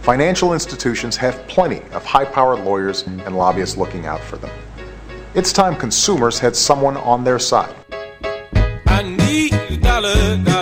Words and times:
financial 0.00 0.52
institutions 0.52 1.16
have 1.16 1.46
plenty 1.46 1.82
of 1.92 2.04
high 2.04 2.24
powered 2.24 2.60
lawyers 2.60 3.06
and 3.06 3.36
lobbyists 3.36 3.76
looking 3.76 4.06
out 4.06 4.20
for 4.20 4.36
them. 4.36 4.50
It's 5.34 5.52
time 5.52 5.76
consumers 5.76 6.38
had 6.38 6.56
someone 6.56 6.96
on 6.96 7.24
their 7.24 7.38
side. 7.38 7.74
I 8.86 9.02
need 9.02 9.80
dollar, 9.82 10.36
dollar, 10.38 10.59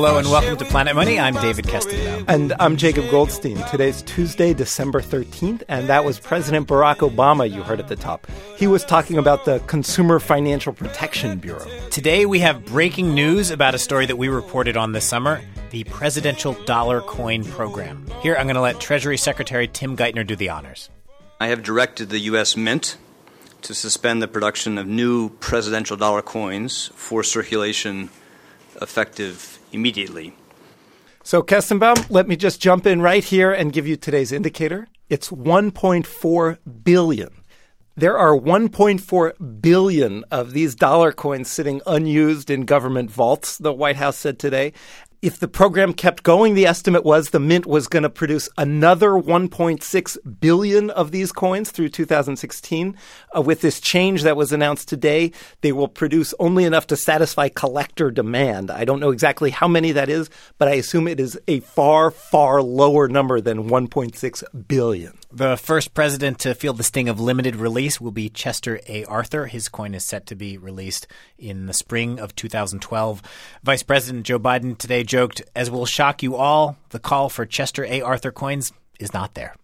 Hello 0.00 0.16
and 0.16 0.30
welcome 0.30 0.56
to 0.56 0.64
Planet 0.64 0.94
Money. 0.94 1.18
I'm 1.18 1.34
David 1.34 1.66
story, 1.66 1.82
Kestenbaum. 1.82 2.24
And 2.28 2.54
I'm 2.60 2.76
Jacob 2.76 3.10
Goldstein. 3.10 3.56
Today's 3.68 4.00
Tuesday, 4.02 4.54
December 4.54 5.00
13th, 5.00 5.64
and 5.66 5.88
that 5.88 6.04
was 6.04 6.20
President 6.20 6.68
Barack 6.68 6.98
Obama 6.98 7.50
you 7.52 7.64
heard 7.64 7.80
at 7.80 7.88
the 7.88 7.96
top. 7.96 8.28
He 8.56 8.68
was 8.68 8.84
talking 8.84 9.18
about 9.18 9.44
the 9.44 9.58
Consumer 9.66 10.20
Financial 10.20 10.72
Protection 10.72 11.40
Bureau. 11.40 11.66
Today 11.90 12.26
we 12.26 12.38
have 12.38 12.64
breaking 12.64 13.12
news 13.12 13.50
about 13.50 13.74
a 13.74 13.78
story 13.78 14.06
that 14.06 14.14
we 14.14 14.28
reported 14.28 14.76
on 14.76 14.92
this 14.92 15.04
summer 15.04 15.40
the 15.70 15.82
Presidential 15.82 16.52
Dollar 16.64 17.00
Coin 17.00 17.42
Program. 17.42 18.06
Here, 18.22 18.36
I'm 18.36 18.46
going 18.46 18.54
to 18.54 18.60
let 18.60 18.78
Treasury 18.78 19.16
Secretary 19.16 19.66
Tim 19.66 19.96
Geithner 19.96 20.24
do 20.24 20.36
the 20.36 20.48
honors. 20.48 20.90
I 21.40 21.48
have 21.48 21.64
directed 21.64 22.10
the 22.10 22.20
U.S. 22.20 22.56
Mint 22.56 22.96
to 23.62 23.74
suspend 23.74 24.22
the 24.22 24.28
production 24.28 24.78
of 24.78 24.86
new 24.86 25.30
presidential 25.30 25.96
dollar 25.96 26.22
coins 26.22 26.92
for 26.94 27.24
circulation 27.24 28.10
effective 28.80 29.57
immediately. 29.72 30.34
So, 31.22 31.42
Kestenbaum, 31.42 32.10
let 32.10 32.26
me 32.26 32.36
just 32.36 32.60
jump 32.60 32.86
in 32.86 33.02
right 33.02 33.22
here 33.22 33.52
and 33.52 33.72
give 33.72 33.86
you 33.86 33.96
today's 33.96 34.32
indicator. 34.32 34.88
It's 35.08 35.30
1.4 35.30 36.58
billion. 36.84 37.38
There 37.96 38.16
are 38.16 38.38
1.4 38.38 39.60
billion 39.60 40.24
of 40.30 40.52
these 40.52 40.76
dollar 40.76 41.10
coins 41.10 41.50
sitting 41.50 41.82
unused 41.84 42.48
in 42.48 42.64
government 42.64 43.10
vaults, 43.10 43.58
the 43.58 43.72
White 43.72 43.96
House 43.96 44.16
said 44.16 44.38
today. 44.38 44.72
If 45.20 45.40
the 45.40 45.48
program 45.48 45.94
kept 45.94 46.22
going, 46.22 46.54
the 46.54 46.66
estimate 46.66 47.04
was 47.04 47.30
the 47.30 47.40
mint 47.40 47.66
was 47.66 47.88
going 47.88 48.04
to 48.04 48.08
produce 48.08 48.48
another 48.56 49.10
1.6 49.10 50.38
billion 50.38 50.90
of 50.90 51.10
these 51.10 51.32
coins 51.32 51.72
through 51.72 51.88
2016. 51.88 52.96
Uh, 53.36 53.42
with 53.42 53.60
this 53.60 53.80
change 53.80 54.22
that 54.22 54.36
was 54.36 54.52
announced 54.52 54.86
today, 54.86 55.32
they 55.60 55.72
will 55.72 55.88
produce 55.88 56.34
only 56.38 56.62
enough 56.62 56.86
to 56.86 56.96
satisfy 56.96 57.48
collector 57.48 58.12
demand. 58.12 58.70
I 58.70 58.84
don't 58.84 59.00
know 59.00 59.10
exactly 59.10 59.50
how 59.50 59.66
many 59.66 59.90
that 59.90 60.08
is, 60.08 60.30
but 60.56 60.68
I 60.68 60.74
assume 60.74 61.08
it 61.08 61.18
is 61.18 61.36
a 61.48 61.58
far, 61.60 62.12
far 62.12 62.62
lower 62.62 63.08
number 63.08 63.40
than 63.40 63.68
1.6 63.68 64.68
billion. 64.68 65.18
The 65.32 65.56
first 65.56 65.94
president 65.94 66.38
to 66.40 66.54
feel 66.54 66.74
the 66.74 66.84
sting 66.84 67.08
of 67.08 67.20
limited 67.20 67.56
release 67.56 68.00
will 68.00 68.12
be 68.12 68.28
Chester 68.28 68.80
A. 68.86 69.04
Arthur. 69.06 69.46
His 69.46 69.68
coin 69.68 69.94
is 69.94 70.04
set 70.04 70.26
to 70.26 70.36
be 70.36 70.56
released 70.56 71.08
in 71.36 71.66
the 71.66 71.74
spring 71.74 72.20
of 72.20 72.36
2012. 72.36 73.20
Vice 73.64 73.82
President 73.82 74.24
Joe 74.24 74.38
Biden 74.38 74.78
today 74.78 75.04
joked, 75.08 75.42
as 75.56 75.70
will 75.70 75.86
shock 75.86 76.22
you 76.22 76.36
all, 76.36 76.76
the 76.90 77.00
call 77.00 77.28
for 77.28 77.44
Chester 77.44 77.84
A. 77.84 78.00
Arthur 78.02 78.30
coins 78.30 78.72
is 79.00 79.12
not 79.12 79.34
there. 79.34 79.54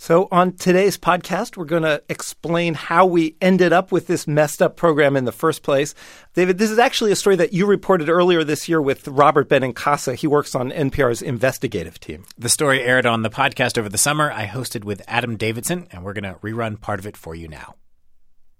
So, 0.00 0.28
on 0.30 0.52
today's 0.52 0.96
podcast, 0.96 1.56
we're 1.56 1.64
going 1.64 1.82
to 1.82 2.00
explain 2.08 2.74
how 2.74 3.04
we 3.04 3.34
ended 3.40 3.72
up 3.72 3.90
with 3.90 4.06
this 4.06 4.28
messed 4.28 4.62
up 4.62 4.76
program 4.76 5.16
in 5.16 5.24
the 5.24 5.32
first 5.32 5.64
place. 5.64 5.92
David, 6.34 6.56
this 6.56 6.70
is 6.70 6.78
actually 6.78 7.10
a 7.10 7.16
story 7.16 7.34
that 7.34 7.52
you 7.52 7.66
reported 7.66 8.08
earlier 8.08 8.44
this 8.44 8.68
year 8.68 8.80
with 8.80 9.08
Robert 9.08 9.48
Benincasa. 9.48 10.14
He 10.14 10.28
works 10.28 10.54
on 10.54 10.70
NPR's 10.70 11.20
investigative 11.20 11.98
team. 11.98 12.24
The 12.38 12.48
story 12.48 12.80
aired 12.80 13.06
on 13.06 13.22
the 13.22 13.28
podcast 13.28 13.76
over 13.76 13.88
the 13.88 13.98
summer. 13.98 14.30
I 14.30 14.46
hosted 14.46 14.84
with 14.84 15.02
Adam 15.08 15.36
Davidson, 15.36 15.88
and 15.90 16.04
we're 16.04 16.12
going 16.12 16.32
to 16.32 16.38
rerun 16.38 16.80
part 16.80 17.00
of 17.00 17.06
it 17.06 17.16
for 17.16 17.34
you 17.34 17.48
now. 17.48 17.74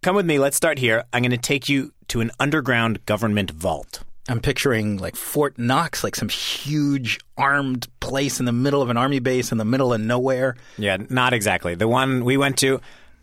Come 0.03 0.17
with 0.17 0.27
me. 0.27 0.41
Let's 0.41 0.57
start 0.57 0.81
here. 0.81 1.05
I'm 1.13 1.23
going 1.23 1.31
to 1.31 1.37
take 1.39 1.69
you 1.69 1.93
to 2.09 2.21
an 2.21 2.33
underground 2.41 3.07
government 3.07 3.53
vault. 3.53 4.03
I'm 4.29 4.41
picturing 4.41 4.99
like 4.99 5.17
Fort 5.17 5.59
Knox, 5.59 6.05
like 6.05 6.15
some 6.15 6.29
huge 6.29 7.19
armed 7.39 7.89
place 8.01 8.41
in 8.41 8.45
the 8.47 8.53
middle 8.53 8.83
of 8.83 8.91
an 8.91 8.99
army 8.99 9.21
base 9.21 9.53
in 9.53 9.59
the 9.59 9.65
middle 9.65 9.95
of 9.95 10.03
nowhere. 10.03 10.55
Yeah, 10.77 10.99
not 11.09 11.33
exactly. 11.33 11.75
The 11.75 11.89
one 11.89 12.25
we 12.27 12.37
went 12.37 12.59
to 12.59 12.81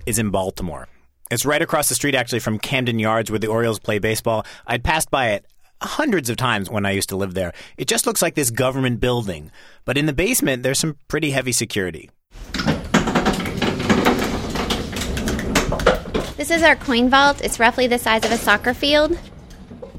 is 0.07 0.17
in 0.17 0.31
Baltimore. 0.31 0.87
It's 1.29 1.45
right 1.45 1.61
across 1.61 1.89
the 1.89 1.95
street, 1.95 2.15
actually, 2.15 2.39
from 2.39 2.57
Camden 2.57 2.97
Yards, 2.97 3.29
where 3.29 3.39
the 3.39 3.47
Orioles 3.47 3.79
play 3.79 3.99
baseball. 3.99 4.45
I'd 4.65 4.83
passed 4.83 5.11
by 5.11 5.29
it 5.29 5.45
hundreds 5.81 6.29
of 6.29 6.37
times 6.37 6.71
when 6.71 6.85
I 6.87 6.91
used 6.91 7.09
to 7.09 7.15
live 7.15 7.35
there. 7.35 7.53
It 7.77 7.87
just 7.87 8.07
looks 8.07 8.21
like 8.21 8.33
this 8.33 8.49
government 8.49 8.99
building. 8.99 9.51
But 9.85 9.99
in 9.99 10.07
the 10.07 10.13
basement, 10.13 10.63
there's 10.63 10.79
some 10.79 10.97
pretty 11.07 11.31
heavy 11.31 11.51
security. 11.51 12.09
This 16.37 16.51
is 16.51 16.63
our 16.63 16.75
coin 16.75 17.09
vault. 17.09 17.41
It's 17.41 17.59
roughly 17.59 17.87
the 17.87 17.99
size 17.99 18.25
of 18.25 18.31
a 18.31 18.37
soccer 18.37 18.73
field. 18.73 19.17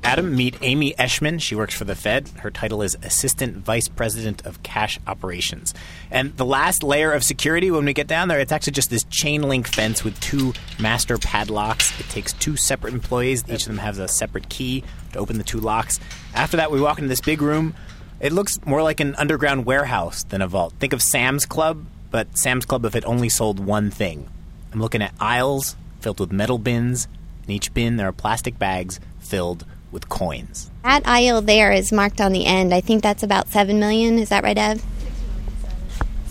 Adam, 0.02 0.34
meet 0.34 0.56
Amy 0.62 0.92
Eschman. 0.94 1.40
She 1.40 1.54
works 1.54 1.74
for 1.74 1.84
the 1.84 1.94
Fed. 1.94 2.28
Her 2.38 2.50
title 2.50 2.82
is 2.82 2.96
Assistant 3.02 3.56
Vice 3.56 3.88
President 3.88 4.44
of 4.46 4.62
Cash 4.62 4.98
Operations. 5.06 5.74
And 6.10 6.36
the 6.36 6.44
last 6.44 6.82
layer 6.82 7.12
of 7.12 7.24
security, 7.24 7.70
when 7.70 7.84
we 7.84 7.92
get 7.92 8.06
down 8.06 8.28
there, 8.28 8.40
it's 8.40 8.52
actually 8.52 8.74
just 8.74 8.90
this 8.90 9.04
chain 9.04 9.42
link 9.42 9.66
fence 9.66 10.04
with 10.04 10.18
two 10.20 10.52
master 10.78 11.18
padlocks. 11.18 11.98
It 12.00 12.08
takes 12.08 12.32
two 12.34 12.56
separate 12.56 12.94
employees. 12.94 13.44
Each 13.48 13.62
of 13.62 13.68
them 13.68 13.78
has 13.78 13.98
a 13.98 14.08
separate 14.08 14.48
key 14.48 14.84
to 15.12 15.18
open 15.18 15.38
the 15.38 15.44
two 15.44 15.60
locks. 15.60 16.00
After 16.34 16.56
that, 16.58 16.70
we 16.70 16.80
walk 16.80 16.98
into 16.98 17.08
this 17.08 17.20
big 17.20 17.42
room. 17.42 17.74
It 18.20 18.32
looks 18.32 18.58
more 18.64 18.82
like 18.82 19.00
an 19.00 19.14
underground 19.16 19.66
warehouse 19.66 20.24
than 20.24 20.40
a 20.42 20.48
vault. 20.48 20.74
Think 20.78 20.92
of 20.92 21.02
Sam's 21.02 21.44
Club, 21.44 21.84
but 22.10 22.38
Sam's 22.38 22.64
Club 22.64 22.84
if 22.84 22.94
it 22.94 23.04
only 23.04 23.28
sold 23.28 23.60
one 23.60 23.90
thing. 23.90 24.28
I'm 24.72 24.80
looking 24.80 25.02
at 25.02 25.12
aisles 25.20 25.76
filled 26.00 26.20
with 26.20 26.32
metal 26.32 26.58
bins. 26.58 27.08
In 27.44 27.52
each 27.52 27.72
bin, 27.74 27.96
there 27.96 28.08
are 28.08 28.12
plastic 28.12 28.58
bags 28.58 29.00
filled 29.20 29.66
with 29.96 30.10
coins. 30.10 30.70
That 30.84 31.06
aisle 31.06 31.40
there 31.40 31.72
is 31.72 31.90
marked 31.90 32.20
on 32.20 32.32
the 32.32 32.44
end. 32.44 32.74
I 32.74 32.82
think 32.82 33.02
that's 33.02 33.22
about 33.22 33.48
seven 33.48 33.80
million. 33.80 34.18
Is 34.18 34.28
that 34.28 34.44
right, 34.44 34.58
Ev? 34.58 34.84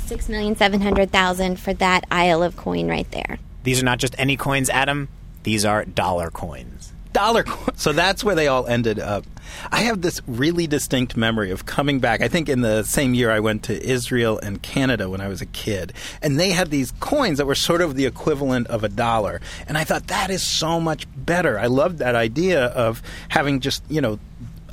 Six 0.06 0.30
million 0.30 0.56
seven 0.56 0.82
hundred 0.82 1.12
thousand 1.12 1.60
for 1.60 1.74
that 1.74 2.06
aisle 2.12 2.44
of 2.44 2.56
coin 2.56 2.88
right 2.88 3.10
there. 3.10 3.40
These 3.64 3.82
are 3.82 3.86
not 3.86 3.98
just 3.98 4.14
any 4.20 4.38
coins, 4.38 4.70
Adam. 4.70 5.10
These 5.42 5.66
are 5.66 5.84
dollar 5.84 6.30
coins. 6.30 6.94
Dollar 7.16 7.44
coin. 7.46 7.78
So 7.78 7.94
that's 7.94 8.26
where 8.26 8.36
they 8.36 8.48
all 8.48 8.68
ended 8.68 9.00
up. 9.00 9.26
I 9.72 9.84
have 9.84 10.02
this 10.02 10.22
really 10.28 10.68
distinct 10.68 11.16
memory 11.16 11.50
of 11.50 11.66
coming 11.66 12.00
back. 12.00 12.22
I 12.22 12.28
think 12.28 12.50
in 12.50 12.60
the 12.60 12.84
same 12.84 13.14
year 13.14 13.32
I 13.32 13.40
went 13.40 13.64
to 13.64 13.82
Israel 13.82 14.38
and 14.40 14.62
Canada 14.62 15.10
when 15.10 15.22
I 15.22 15.30
was 15.30 15.42
a 15.42 15.46
kid. 15.46 15.94
And 16.22 16.38
they 16.38 16.50
had 16.52 16.72
these 16.72 16.92
coins 17.00 17.38
that 17.38 17.46
were 17.46 17.56
sort 17.56 17.80
of 17.80 17.96
the 17.96 18.06
equivalent 18.06 18.68
of 18.68 18.84
a 18.84 18.90
dollar. 18.90 19.40
And 19.66 19.78
I 19.78 19.86
thought 19.86 20.08
that 20.08 20.30
is 20.30 20.46
so 20.46 20.82
much 20.82 21.08
better. 21.16 21.58
I 21.58 21.68
loved 21.68 22.00
that 22.00 22.16
idea 22.16 22.66
of 22.66 23.02
having 23.30 23.62
just, 23.62 23.82
you 23.88 24.02
know, 24.02 24.20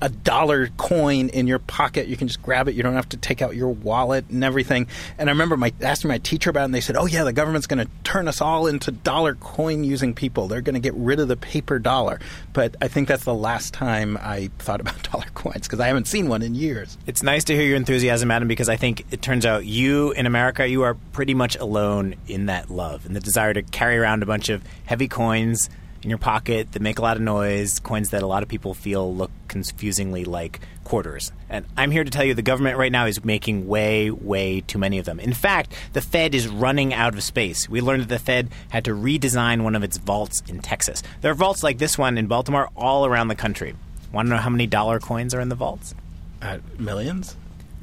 a 0.03 0.09
dollar 0.09 0.67
coin 0.77 1.29
in 1.29 1.47
your 1.47 1.61
pocket. 1.61 2.09
You 2.09 2.17
can 2.17 2.27
just 2.27 2.43
grab 2.43 2.67
it. 2.69 2.75
You 2.75 2.83
don't 2.83 2.95
have 2.95 3.09
to 3.11 3.17
take 3.17 3.41
out 3.41 3.55
your 3.55 3.69
wallet 3.69 4.29
and 4.29 4.43
everything. 4.43 4.89
And 5.17 5.31
I 5.31 5.33
remember 5.33 5.57
my 5.57 5.73
asking 5.81 6.09
my 6.09 6.19
teacher 6.19 6.51
about 6.51 6.63
it, 6.63 6.65
and 6.67 6.75
they 6.75 6.81
said, 6.81 6.97
"Oh 6.97 7.07
yeah, 7.07 7.23
the 7.23 7.33
government's 7.33 7.69
going 7.69 7.87
to 7.87 7.91
turn 8.03 8.27
us 8.27 8.41
all 8.41 8.67
into 8.67 8.91
dollar 8.91 9.37
coin 9.37 9.85
using 9.85 10.13
people. 10.13 10.49
They're 10.49 10.61
going 10.61 10.75
to 10.75 10.81
get 10.81 10.95
rid 10.95 11.21
of 11.21 11.29
the 11.29 11.37
paper 11.37 11.79
dollar." 11.79 12.19
But 12.53 12.75
I 12.83 12.89
think 12.89 13.07
that's 13.07 13.25
the 13.25 13.33
last 13.33 13.73
time 13.73 14.19
I 14.21 14.51
thought 14.59 14.81
about 14.81 15.01
dollar 15.13 15.27
coins 15.35 15.69
because 15.69 15.79
I 15.79 15.87
haven't 15.87 16.09
seen 16.09 16.29
one 16.29 16.43
in 16.43 16.57
years. 16.57 16.99
It's 17.07 17.23
nice 17.23 17.45
to 17.45 17.55
hear 17.55 17.65
your 17.65 17.77
enthusiasm, 17.77 18.31
Adam, 18.33 18.49
because 18.49 18.69
I 18.69 18.77
think 18.77 19.07
it 19.13 19.23
turns 19.23 19.47
out 19.47 19.65
you 19.65 20.11
in 20.11 20.27
America, 20.27 20.67
you 20.67 20.83
are 20.83 20.95
pretty 21.13 21.35
much 21.35 21.55
alone 21.55 22.17
in 22.27 22.47
that 22.47 22.71
love 22.71 23.07
and 23.07 23.15
the 23.15 23.21
desire 23.21 23.55
to 23.55 23.63
carry 23.63 23.97
around 23.97 24.25
a 24.25 24.27
bunch 24.27 24.49
of 24.49 24.65
heavy 24.85 25.07
coins 25.07 25.71
in 26.03 26.11
your 26.11 26.19
pocket 26.19 26.73
that 26.73 26.83
make 26.83 26.99
a 26.99 27.03
lot 27.03 27.17
of 27.17 27.23
noise, 27.23 27.79
coins 27.79 28.11
that 28.11 28.23
a 28.23 28.27
lot 28.27 28.43
of 28.43 28.49
people 28.49 28.75
feel 28.75 29.15
look 29.15 29.31
confusingly 29.49 30.25
like 30.25 30.61
quarters. 30.85 31.33
And 31.49 31.65
I'm 31.77 31.91
here 31.91 32.05
to 32.05 32.11
tell 32.11 32.25
you 32.25 32.35
the 32.35 32.43
government 32.43 32.77
right 32.77 32.91
now 32.91 33.07
is 33.07 33.25
making 33.25 33.69
way, 33.69 34.11
way 34.11 34.63
too 34.63 34.79
many 34.79 34.99
of 34.99 35.05
them. 35.05 35.21
In 35.21 35.33
fact, 35.33 35.73
the 35.93 36.01
Fed 36.01 36.35
is 36.35 36.49
running 36.49 36.93
out 36.93 37.15
of 37.15 37.23
space. 37.23 37.69
We 37.69 37.81
learned 37.81 38.03
that 38.03 38.09
the 38.09 38.19
Fed 38.19 38.49
had 38.71 38.85
to 38.87 38.93
redesign 38.93 39.63
one 39.63 39.77
of 39.77 39.83
its 39.83 39.97
vaults 39.99 40.43
in 40.49 40.61
Texas. 40.61 41.03
There 41.21 41.31
are 41.31 41.35
vaults 41.35 41.63
like 41.63 41.79
this 41.79 41.97
one 41.97 42.19
in 42.19 42.27
Baltimore 42.27 42.69
all 42.77 43.07
around 43.07 43.29
the 43.29 43.35
country. 43.35 43.75
Want 44.13 44.27
to 44.27 44.35
know 44.35 44.41
how 44.41 44.51
many 44.51 44.67
dollar 44.67 44.99
coins 44.99 45.35
are 45.35 45.41
in 45.41 45.49
the 45.49 45.55
vaults? 45.55 45.95
Uh, 46.41 46.59
millions? 46.79 47.37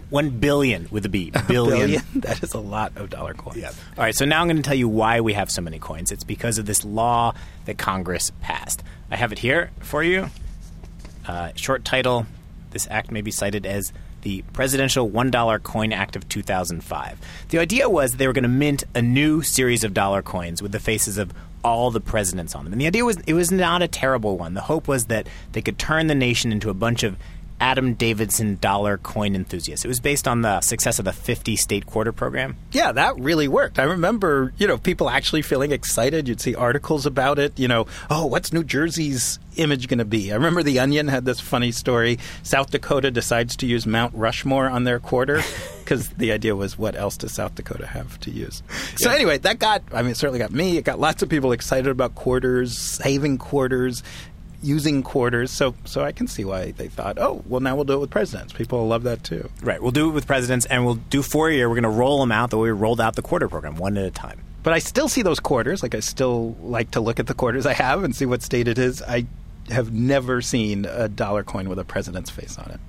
One 0.10 0.32
billion 0.32 0.88
with 0.90 1.06
a 1.06 1.10
B. 1.10 1.32
Billion. 1.48 1.80
Billion? 1.80 2.04
That 2.16 2.42
is 2.44 2.54
a 2.54 2.60
lot 2.60 2.94
of 2.96 3.10
dollar 3.10 3.34
coins. 3.34 3.64
All 3.98 4.04
right, 4.04 4.16
so 4.16 4.26
now 4.26 4.42
I'm 4.42 4.48
going 4.48 4.58
to 4.58 4.64
tell 4.64 4.76
you 4.76 4.88
why 4.88 5.22
we 5.22 5.34
have 5.34 5.52
so 5.52 5.62
many 5.62 5.80
coins. 5.80 6.12
It's 6.12 6.24
because 6.24 6.58
of 6.58 6.66
this 6.66 6.84
law 6.84 7.34
that 7.66 7.78
Congress 7.78 8.32
passed. 8.42 8.84
I 9.12 9.16
have 9.16 9.32
it 9.32 9.40
here 9.40 9.72
for 9.80 10.04
you. 10.04 10.30
Uh, 11.28 11.52
short 11.56 11.86
title 11.86 12.26
This 12.72 12.88
act 12.90 13.12
may 13.12 13.22
be 13.22 13.32
cited 13.32 13.66
as 13.66 13.94
the 14.22 14.42
Presidential 14.54 15.10
$1 15.10 15.64
Coin 15.64 15.94
Act 15.94 16.16
of 16.16 16.28
2005. 16.28 17.20
The 17.50 17.60
idea 17.60 17.90
was 17.90 18.14
they 18.14 18.28
were 18.28 18.34
going 18.34 18.44
to 18.44 18.50
mint 18.50 18.84
a 18.94 19.02
new 19.02 19.42
series 19.42 19.84
of 19.84 19.94
dollar 19.94 20.22
coins 20.22 20.62
with 20.62 20.72
the 20.72 20.80
faces 20.80 21.18
of 21.18 21.34
all 21.64 21.92
the 21.92 22.02
presidents 22.02 22.56
on 22.56 22.64
them. 22.64 22.74
And 22.74 22.82
the 22.82 22.88
idea 22.88 23.06
was 23.06 23.18
it 23.28 23.34
was 23.34 23.52
not 23.52 23.82
a 23.82 23.88
terrible 23.88 24.38
one. 24.38 24.54
The 24.54 24.62
hope 24.62 24.88
was 24.88 25.06
that 25.06 25.28
they 25.52 25.62
could 25.62 25.78
turn 25.78 26.08
the 26.08 26.16
nation 26.16 26.52
into 26.52 26.70
a 26.70 26.74
bunch 26.74 27.04
of 27.04 27.18
Adam 27.60 27.94
Davidson 27.94 28.58
Dollar 28.62 28.98
Coin 28.98 29.36
Enthusiast. 29.36 29.84
It 29.84 29.88
was 29.88 30.00
based 30.00 30.28
on 30.28 30.42
the 30.42 30.62
success 30.62 31.00
of 31.00 31.06
the 31.06 31.14
50 31.14 31.56
state 31.56 31.86
quarter 31.86 32.12
program. 32.12 32.58
Yeah, 32.72 32.92
that 32.92 33.18
really 33.20 33.48
worked. 33.48 33.80
I 33.80 33.84
remember, 33.84 34.54
you 34.58 34.68
know, 34.68 34.78
people 34.78 35.10
actually 35.10 35.42
feeling 35.42 35.72
excited. 35.72 36.28
You'd 36.28 36.42
see 36.42 36.56
articles 36.56 37.06
about 37.06 37.40
it, 37.40 37.58
you 37.60 37.68
know, 37.68 37.88
oh, 38.10 38.26
what's 38.26 38.54
New 38.54 38.64
Jersey's 38.64 39.40
image 39.58 39.88
going 39.88 40.00
to 40.00 40.06
be? 40.06 40.32
I 40.32 40.36
remember 40.36 40.64
The 40.64 40.80
Onion 40.80 41.08
had 41.08 41.26
this 41.26 41.40
funny 41.40 41.72
story. 41.72 42.18
South 42.44 42.72
Dakota 42.72 43.12
decides 43.12 43.56
to 43.58 43.66
use 43.66 43.86
Mount 43.86 44.14
Rushmore 44.16 44.70
on 44.70 44.86
their 44.86 45.00
quarter 45.00 45.42
because 45.80 46.10
the 46.10 46.32
idea 46.32 46.56
was 46.56 46.78
what 46.78 46.96
else 46.96 47.18
does 47.18 47.34
South 47.34 47.56
Dakota 47.56 47.88
have 47.88 48.20
to 48.22 48.32
use? 48.32 48.64
So, 48.96 49.10
anyway, 49.10 49.38
that 49.40 49.60
got, 49.60 49.84
I 49.92 50.02
mean, 50.02 50.12
it 50.12 50.18
certainly 50.18 50.40
got 50.40 50.52
me. 50.52 50.78
It 50.78 50.86
got 50.86 51.00
lots 51.00 51.22
of 51.22 51.30
people 51.30 51.52
excited 51.52 51.88
about 51.88 52.16
quarters, 52.16 52.78
saving 52.78 53.38
quarters 53.38 54.04
using 54.62 55.04
quarters. 55.04 55.52
So 55.52 55.76
so 55.86 56.04
I 56.04 56.12
can 56.12 56.28
see 56.28 56.46
why 56.46 56.72
they 56.72 56.88
thought, 56.88 57.18
oh, 57.18 57.44
well, 57.48 57.60
now 57.60 57.76
we'll 57.76 57.86
do 57.86 57.94
it 57.94 58.00
with 58.00 58.10
presidents. 58.10 58.54
People 58.54 58.80
will 58.80 58.88
love 58.88 59.04
that 59.04 59.24
too. 59.24 59.50
Right. 59.62 59.82
We'll 59.82 59.92
do 59.92 60.10
it 60.10 60.14
with 60.14 60.28
presidents, 60.28 60.66
and 60.66 60.86
we'll 60.86 60.96
do 60.96 61.22
four 61.22 61.50
a 61.50 61.54
year. 61.54 61.70
We're 61.70 61.76
going 61.76 61.84
to 61.84 61.90
roll 61.90 62.20
them 62.20 62.32
out 62.32 62.50
the 62.50 62.58
way 62.58 62.72
we 62.72 62.78
rolled 62.78 63.02
out 63.02 63.16
the 63.16 63.22
quarter 63.22 63.48
program, 63.48 63.76
one 63.76 63.98
at 63.98 64.06
a 64.06 64.12
time. 64.12 64.42
But 64.62 64.74
I 64.74 64.80
still 64.80 65.08
see 65.08 65.22
those 65.22 65.40
quarters. 65.40 65.82
Like 65.82 65.96
I 65.96 66.02
still 66.02 66.56
like 66.62 66.92
to 66.92 67.00
look 67.00 67.20
at 67.20 67.28
the 67.28 67.34
quarters 67.34 67.66
I 67.66 67.74
have 67.74 68.04
and 68.04 68.16
see 68.16 68.26
what 68.26 68.42
state 68.42 68.68
it 68.68 68.78
is. 68.78 69.02
I 69.02 69.26
have 69.70 69.94
never 69.94 70.42
seen 70.42 70.86
a 70.86 71.08
dollar 71.08 71.44
coin 71.44 71.70
with 71.70 71.80
a 71.80 71.86
president's 71.86 72.30
face 72.30 72.58
on 72.58 72.72
it. 72.72 72.80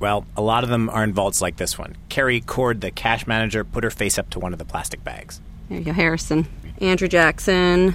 Well, 0.00 0.26
a 0.36 0.42
lot 0.42 0.64
of 0.64 0.70
them 0.70 0.90
are 0.90 1.04
in 1.04 1.12
vaults 1.14 1.40
like 1.40 1.56
this 1.56 1.78
one. 1.78 1.96
Carrie 2.08 2.40
Cord, 2.40 2.80
the 2.80 2.90
cash 2.90 3.26
manager, 3.26 3.64
put 3.64 3.84
her 3.84 3.90
face 3.90 4.18
up 4.18 4.28
to 4.30 4.38
one 4.38 4.52
of 4.52 4.58
the 4.58 4.64
plastic 4.64 5.02
bags. 5.04 5.40
There 5.68 5.78
you 5.78 5.84
go, 5.84 5.92
Harrison. 5.92 6.46
Andrew 6.80 7.08
Jackson, 7.08 7.94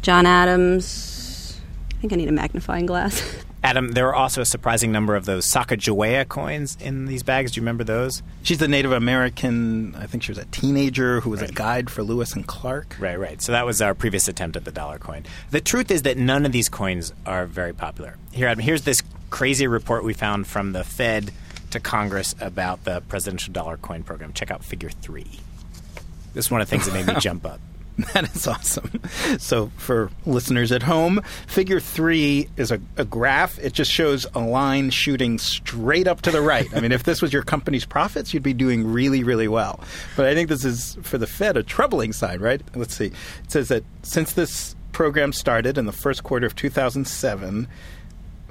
John 0.00 0.26
Adams. 0.26 1.21
I 2.02 2.04
think 2.04 2.14
I 2.14 2.16
need 2.16 2.28
a 2.28 2.32
magnifying 2.32 2.86
glass. 2.86 3.22
Adam, 3.62 3.92
there 3.92 4.08
are 4.08 4.14
also 4.16 4.40
a 4.40 4.44
surprising 4.44 4.90
number 4.90 5.14
of 5.14 5.24
those 5.24 5.46
Sacagawea 5.46 6.26
coins 6.26 6.76
in 6.80 7.06
these 7.06 7.22
bags. 7.22 7.52
Do 7.52 7.60
you 7.60 7.62
remember 7.62 7.84
those? 7.84 8.24
She's 8.42 8.60
a 8.60 8.66
Native 8.66 8.90
American. 8.90 9.94
I 9.94 10.08
think 10.08 10.24
she 10.24 10.32
was 10.32 10.38
a 10.38 10.44
teenager 10.46 11.20
who 11.20 11.30
was 11.30 11.42
a 11.42 11.46
guide 11.46 11.90
for 11.90 12.02
Lewis 12.02 12.32
and 12.32 12.44
Clark. 12.44 12.96
Right, 12.98 13.16
right. 13.16 13.40
So 13.40 13.52
that 13.52 13.64
was 13.64 13.80
our 13.80 13.94
previous 13.94 14.26
attempt 14.26 14.56
at 14.56 14.64
the 14.64 14.72
dollar 14.72 14.98
coin. 14.98 15.22
The 15.52 15.60
truth 15.60 15.92
is 15.92 16.02
that 16.02 16.18
none 16.18 16.44
of 16.44 16.50
these 16.50 16.68
coins 16.68 17.12
are 17.24 17.46
very 17.46 17.72
popular. 17.72 18.16
Here, 18.32 18.48
Adam, 18.48 18.64
here's 18.64 18.82
this 18.82 19.00
crazy 19.30 19.68
report 19.68 20.02
we 20.02 20.12
found 20.12 20.48
from 20.48 20.72
the 20.72 20.82
Fed 20.82 21.30
to 21.70 21.78
Congress 21.78 22.34
about 22.40 22.82
the 22.82 23.00
presidential 23.02 23.52
dollar 23.52 23.76
coin 23.76 24.02
program. 24.02 24.32
Check 24.32 24.50
out 24.50 24.64
Figure 24.64 24.90
Three. 24.90 25.38
This 26.34 26.46
is 26.46 26.50
one 26.50 26.60
of 26.60 26.68
the 26.68 26.70
things 26.72 26.86
that 26.86 26.94
made 26.94 27.06
me 27.06 27.14
jump 27.20 27.46
up. 27.46 27.60
That 28.14 28.34
is 28.34 28.46
awesome. 28.46 29.00
So, 29.38 29.70
for 29.76 30.10
listeners 30.26 30.72
at 30.72 30.82
home, 30.82 31.22
figure 31.46 31.80
three 31.80 32.48
is 32.56 32.70
a, 32.70 32.80
a, 32.96 33.04
graph. 33.04 33.58
It 33.58 33.72
just 33.72 33.90
shows 33.90 34.26
a 34.34 34.40
line 34.40 34.90
shooting 34.90 35.38
straight 35.38 36.06
up 36.06 36.22
to 36.22 36.30
the 36.30 36.40
right. 36.40 36.68
I 36.74 36.80
mean, 36.80 36.92
if 36.92 37.04
this 37.04 37.22
was 37.22 37.32
your 37.32 37.42
company's 37.42 37.84
profits, 37.84 38.32
you'd 38.32 38.42
be 38.42 38.54
doing 38.54 38.90
really, 38.92 39.24
really 39.24 39.48
well. 39.48 39.80
But 40.16 40.26
I 40.26 40.34
think 40.34 40.48
this 40.48 40.64
is, 40.64 40.96
for 41.02 41.18
the 41.18 41.26
Fed, 41.26 41.56
a 41.56 41.62
troubling 41.62 42.12
sign, 42.12 42.40
right? 42.40 42.60
Let's 42.74 42.94
see. 42.94 43.06
It 43.06 43.50
says 43.50 43.68
that 43.68 43.84
since 44.02 44.32
this 44.32 44.74
program 44.92 45.32
started 45.32 45.78
in 45.78 45.86
the 45.86 45.92
first 45.92 46.22
quarter 46.22 46.46
of 46.46 46.54
2007, 46.54 47.68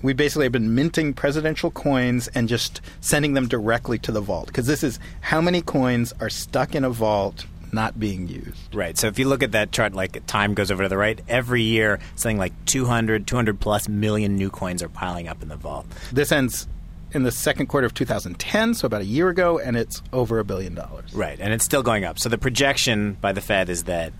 we 0.01 0.13
basically 0.13 0.45
have 0.45 0.51
been 0.51 0.73
minting 0.73 1.13
presidential 1.13 1.71
coins 1.71 2.27
and 2.29 2.47
just 2.47 2.81
sending 3.01 3.33
them 3.33 3.47
directly 3.47 3.99
to 3.99 4.11
the 4.11 4.21
vault. 4.21 4.47
Because 4.47 4.67
this 4.67 4.83
is 4.83 4.99
how 5.21 5.41
many 5.41 5.61
coins 5.61 6.13
are 6.19 6.29
stuck 6.29 6.73
in 6.75 6.83
a 6.83 6.89
vault 6.89 7.45
not 7.73 7.99
being 7.99 8.27
used. 8.27 8.73
Right. 8.73 8.97
So 8.97 9.07
if 9.07 9.19
you 9.19 9.27
look 9.27 9.43
at 9.43 9.53
that 9.53 9.71
chart, 9.71 9.93
like 9.93 10.25
time 10.25 10.53
goes 10.53 10.71
over 10.71 10.83
to 10.83 10.89
the 10.89 10.97
right, 10.97 11.19
every 11.27 11.63
year 11.63 11.99
something 12.15 12.37
like 12.37 12.53
200, 12.65 13.27
200 13.27 13.59
plus 13.59 13.87
million 13.87 14.35
new 14.35 14.49
coins 14.49 14.83
are 14.83 14.89
piling 14.89 15.27
up 15.27 15.41
in 15.41 15.49
the 15.49 15.55
vault. 15.55 15.85
This 16.11 16.31
ends 16.31 16.67
in 17.13 17.23
the 17.23 17.31
second 17.31 17.67
quarter 17.67 17.85
of 17.85 17.93
2010, 17.93 18.73
so 18.73 18.85
about 18.85 19.01
a 19.01 19.05
year 19.05 19.27
ago, 19.29 19.59
and 19.59 19.75
it's 19.75 20.01
over 20.13 20.39
a 20.39 20.45
billion 20.45 20.73
dollars. 20.73 21.13
Right. 21.13 21.37
And 21.39 21.53
it's 21.53 21.65
still 21.65 21.83
going 21.83 22.05
up. 22.05 22.19
So 22.19 22.29
the 22.29 22.37
projection 22.37 23.13
by 23.19 23.33
the 23.33 23.41
Fed 23.41 23.69
is 23.69 23.83
that 23.85 24.13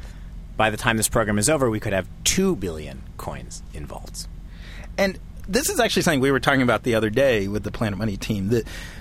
by 0.58 0.70
the 0.70 0.78
time 0.78 0.98
this 0.98 1.08
program 1.08 1.40
is 1.40 1.50
over, 1.50 1.70
we 1.70 1.80
could 1.80 1.94
have 1.94 2.08
2 2.26 2.58
billion 2.58 3.02
coins 3.18 3.64
in 3.74 3.86
vaults. 3.86 4.28
And 4.98 5.20
this 5.48 5.70
is 5.70 5.80
actually 5.80 6.04
something 6.04 6.20
we 6.20 6.32
were 6.32 6.40
talking 6.40 6.62
about 6.62 6.84
the 6.84 6.96
other 6.96 7.10
day 7.10 7.48
with 7.48 7.64
the 7.64 7.72
Planet 7.72 7.98
Money 7.98 8.18
team 8.18 8.50
that 8.50 8.68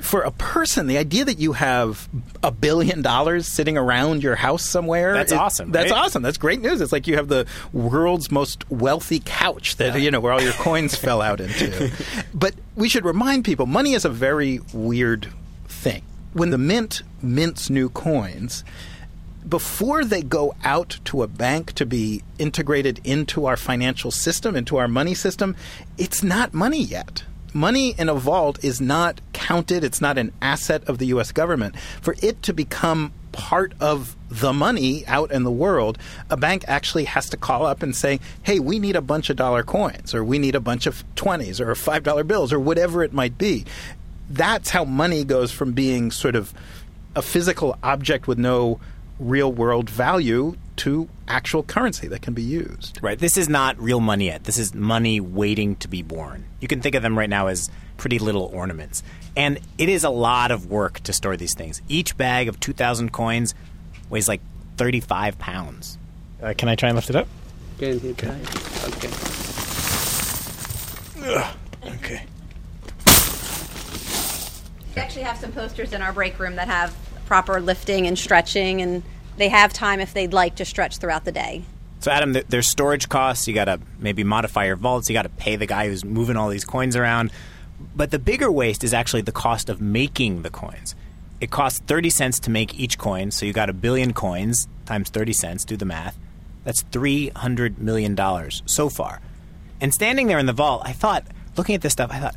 for 0.00 0.22
a 0.22 0.30
person, 0.30 0.86
the 0.86 0.96
idea 0.98 1.24
that 1.24 1.38
you 1.38 1.52
have 1.54 2.08
a 2.42 2.50
billion 2.50 3.02
dollars 3.02 3.46
sitting 3.46 3.76
around 3.76 4.22
your 4.22 4.36
house 4.36 4.64
somewhere 4.64 5.12
That's 5.14 5.32
is- 5.32 5.38
awesome, 5.38 5.72
That's 5.72 5.90
right? 5.90 5.98
awesome. 6.04 6.22
That's 6.22 6.38
great 6.38 6.60
news. 6.60 6.80
It's 6.80 6.92
like 6.92 7.06
you 7.06 7.16
have 7.16 7.28
the 7.28 7.46
world's 7.72 8.30
most 8.30 8.70
wealthy 8.70 9.20
couch 9.24 9.76
that 9.76 10.00
you 10.00 10.10
know 10.10 10.20
where 10.20 10.32
all 10.32 10.40
your 10.42 10.52
coins 10.64 10.94
fell 10.96 11.20
out 11.20 11.40
into. 11.40 11.90
But 12.32 12.54
we 12.76 12.88
should 12.88 13.04
remind 13.04 13.44
people 13.44 13.66
money 13.66 13.94
is 13.94 14.04
a 14.04 14.10
very 14.10 14.60
weird 14.72 15.28
thing. 15.66 16.02
When 16.32 16.50
the 16.50 16.58
mint 16.58 17.02
mints 17.22 17.68
new 17.70 17.88
coins, 17.88 18.62
before 19.48 20.04
they 20.04 20.22
go 20.22 20.54
out 20.62 20.98
to 21.06 21.22
a 21.22 21.26
bank 21.26 21.72
to 21.74 21.86
be 21.86 22.22
integrated 22.38 23.00
into 23.04 23.46
our 23.46 23.56
financial 23.56 24.10
system, 24.10 24.54
into 24.54 24.76
our 24.76 24.88
money 24.88 25.14
system, 25.14 25.56
it's 25.96 26.22
not 26.22 26.52
money 26.52 26.82
yet. 26.82 27.24
Money 27.54 27.94
in 27.98 28.10
a 28.10 28.14
vault 28.14 28.62
is 28.62 28.78
not 28.80 29.20
counted, 29.38 29.84
it's 29.84 30.00
not 30.00 30.18
an 30.18 30.32
asset 30.42 30.82
of 30.88 30.98
the 30.98 31.06
US 31.06 31.30
government. 31.30 31.78
For 32.02 32.16
it 32.20 32.42
to 32.42 32.52
become 32.52 33.12
part 33.30 33.72
of 33.78 34.16
the 34.28 34.52
money 34.52 35.06
out 35.06 35.30
in 35.30 35.44
the 35.44 35.50
world, 35.50 35.96
a 36.28 36.36
bank 36.36 36.64
actually 36.66 37.04
has 37.04 37.30
to 37.30 37.36
call 37.36 37.64
up 37.64 37.80
and 37.80 37.94
say, 37.94 38.18
hey, 38.42 38.58
we 38.58 38.80
need 38.80 38.96
a 38.96 39.00
bunch 39.00 39.30
of 39.30 39.36
dollar 39.36 39.62
coins, 39.62 40.12
or 40.12 40.24
we 40.24 40.40
need 40.40 40.56
a 40.56 40.60
bunch 40.60 40.86
of 40.86 41.04
20s, 41.14 41.60
or 41.60 41.72
$5 41.74 42.26
bills, 42.26 42.52
or 42.52 42.58
whatever 42.58 43.04
it 43.04 43.12
might 43.12 43.38
be. 43.38 43.64
That's 44.28 44.70
how 44.70 44.84
money 44.84 45.22
goes 45.22 45.52
from 45.52 45.72
being 45.72 46.10
sort 46.10 46.34
of 46.34 46.52
a 47.14 47.22
physical 47.22 47.78
object 47.82 48.26
with 48.26 48.38
no 48.38 48.80
real 49.20 49.52
world 49.52 49.88
value 49.88 50.56
to 50.76 51.08
actual 51.28 51.62
currency 51.62 52.08
that 52.08 52.22
can 52.22 52.34
be 52.34 52.42
used. 52.42 52.98
Right. 53.02 53.18
This 53.18 53.36
is 53.36 53.48
not 53.48 53.80
real 53.80 54.00
money 54.00 54.26
yet. 54.26 54.44
This 54.44 54.58
is 54.58 54.74
money 54.74 55.20
waiting 55.20 55.76
to 55.76 55.88
be 55.88 56.02
born. 56.02 56.44
You 56.60 56.68
can 56.68 56.80
think 56.80 56.94
of 56.94 57.02
them 57.02 57.16
right 57.16 57.30
now 57.30 57.46
as 57.46 57.70
pretty 57.98 58.18
little 58.18 58.50
ornaments. 58.54 59.02
And 59.36 59.58
it 59.76 59.90
is 59.90 60.04
a 60.04 60.10
lot 60.10 60.50
of 60.50 60.70
work 60.70 61.00
to 61.00 61.12
store 61.12 61.36
these 61.36 61.54
things. 61.54 61.82
Each 61.88 62.16
bag 62.16 62.48
of 62.48 62.58
2,000 62.58 63.12
coins 63.12 63.54
weighs 64.08 64.26
like 64.28 64.40
35 64.78 65.38
pounds. 65.38 65.98
Uh, 66.42 66.54
can 66.56 66.70
I 66.70 66.76
try 66.76 66.88
and 66.88 66.96
lift 66.96 67.10
it 67.10 67.16
up? 67.16 67.28
Okay. 67.82 68.38
Okay. 71.84 72.24
We 74.94 75.02
actually 75.02 75.22
have 75.22 75.36
some 75.36 75.52
posters 75.52 75.92
in 75.92 76.00
our 76.00 76.12
break 76.12 76.38
room 76.38 76.56
that 76.56 76.68
have 76.68 76.96
proper 77.26 77.60
lifting 77.60 78.06
and 78.06 78.18
stretching, 78.18 78.80
and 78.80 79.02
they 79.36 79.48
have 79.48 79.72
time 79.72 80.00
if 80.00 80.14
they'd 80.14 80.32
like 80.32 80.56
to 80.56 80.64
stretch 80.64 80.98
throughout 80.98 81.24
the 81.24 81.32
day. 81.32 81.62
So, 82.00 82.10
Adam, 82.10 82.36
there's 82.48 82.68
storage 82.68 83.08
costs. 83.08 83.46
You 83.48 83.54
got 83.54 83.66
to 83.66 83.80
maybe 83.98 84.24
modify 84.24 84.66
your 84.66 84.76
vaults. 84.76 85.08
You 85.08 85.14
got 85.14 85.22
to 85.22 85.28
pay 85.28 85.56
the 85.56 85.66
guy 85.66 85.88
who's 85.88 86.04
moving 86.04 86.36
all 86.36 86.48
these 86.48 86.64
coins 86.64 86.96
around. 86.96 87.32
But 87.94 88.10
the 88.10 88.18
bigger 88.18 88.50
waste 88.50 88.84
is 88.84 88.92
actually 88.92 89.22
the 89.22 89.32
cost 89.32 89.68
of 89.68 89.80
making 89.80 90.42
the 90.42 90.50
coins. 90.50 90.94
It 91.40 91.50
costs 91.50 91.80
30 91.86 92.10
cents 92.10 92.40
to 92.40 92.50
make 92.50 92.78
each 92.78 92.98
coin. 92.98 93.30
So, 93.30 93.46
you 93.46 93.52
got 93.52 93.70
a 93.70 93.72
billion 93.72 94.12
coins 94.12 94.66
times 94.86 95.08
30 95.10 95.32
cents. 95.32 95.64
Do 95.64 95.76
the 95.76 95.84
math. 95.84 96.18
That's 96.64 96.82
$300 96.84 97.78
million 97.78 98.16
so 98.66 98.88
far. 98.88 99.20
And 99.80 99.94
standing 99.94 100.26
there 100.26 100.38
in 100.38 100.46
the 100.46 100.52
vault, 100.52 100.82
I 100.84 100.92
thought, 100.92 101.24
looking 101.56 101.74
at 101.74 101.82
this 101.82 101.92
stuff, 101.92 102.10
I 102.12 102.18
thought, 102.18 102.36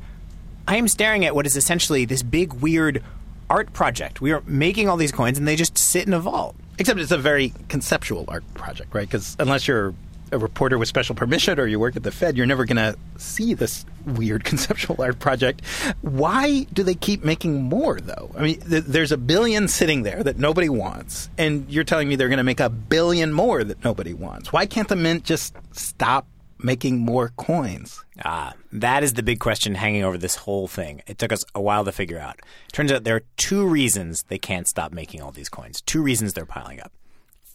I 0.67 0.77
am 0.77 0.87
staring 0.87 1.25
at 1.25 1.35
what 1.35 1.45
is 1.45 1.57
essentially 1.57 2.05
this 2.05 2.23
big, 2.23 2.53
weird 2.53 3.03
art 3.49 3.73
project. 3.73 4.21
We 4.21 4.31
are 4.31 4.43
making 4.45 4.87
all 4.87 4.97
these 4.97 5.11
coins 5.11 5.37
and 5.37 5.47
they 5.47 5.55
just 5.55 5.77
sit 5.77 6.07
in 6.07 6.13
a 6.13 6.19
vault. 6.19 6.55
Except 6.77 6.99
it's 6.99 7.11
a 7.11 7.17
very 7.17 7.53
conceptual 7.67 8.25
art 8.27 8.43
project, 8.53 8.93
right? 8.93 9.07
Because 9.07 9.35
unless 9.39 9.67
you're 9.67 9.93
a 10.31 10.37
reporter 10.37 10.77
with 10.77 10.87
special 10.87 11.15
permission 11.15 11.59
or 11.59 11.67
you 11.67 11.79
work 11.79 11.95
at 11.95 12.03
the 12.03 12.11
Fed, 12.11 12.37
you're 12.37 12.45
never 12.45 12.65
going 12.65 12.77
to 12.77 12.97
see 13.17 13.53
this 13.53 13.85
weird 14.05 14.43
conceptual 14.45 15.01
art 15.01 15.19
project. 15.19 15.61
Why 16.01 16.63
do 16.73 16.83
they 16.83 16.95
keep 16.95 17.23
making 17.23 17.63
more, 17.63 17.99
though? 17.99 18.31
I 18.37 18.41
mean, 18.41 18.59
th- 18.61 18.85
there's 18.85 19.11
a 19.11 19.17
billion 19.17 19.67
sitting 19.67 20.03
there 20.03 20.23
that 20.23 20.37
nobody 20.37 20.69
wants, 20.69 21.29
and 21.37 21.69
you're 21.69 21.83
telling 21.83 22.07
me 22.07 22.15
they're 22.15 22.29
going 22.29 22.37
to 22.37 22.43
make 22.43 22.59
a 22.59 22.69
billion 22.69 23.33
more 23.33 23.63
that 23.63 23.83
nobody 23.83 24.13
wants. 24.13 24.51
Why 24.53 24.65
can't 24.65 24.87
the 24.87 24.95
mint 24.95 25.23
just 25.23 25.55
stop 25.71 26.27
making 26.59 26.99
more 26.99 27.29
coins? 27.37 28.03
Ah, 28.23 28.53
that 28.71 29.03
is 29.03 29.13
the 29.13 29.23
big 29.23 29.39
question 29.39 29.75
hanging 29.75 30.03
over 30.03 30.17
this 30.17 30.35
whole 30.35 30.67
thing. 30.67 31.01
It 31.07 31.17
took 31.17 31.31
us 31.31 31.43
a 31.55 31.61
while 31.61 31.85
to 31.85 31.91
figure 31.91 32.19
out. 32.19 32.39
Turns 32.71 32.91
out 32.91 33.03
there 33.03 33.15
are 33.15 33.23
two 33.37 33.65
reasons 33.67 34.23
they 34.27 34.37
can't 34.37 34.67
stop 34.67 34.91
making 34.93 35.21
all 35.21 35.31
these 35.31 35.49
coins. 35.49 35.81
Two 35.81 36.01
reasons 36.01 36.33
they're 36.33 36.45
piling 36.45 36.79
up. 36.79 36.91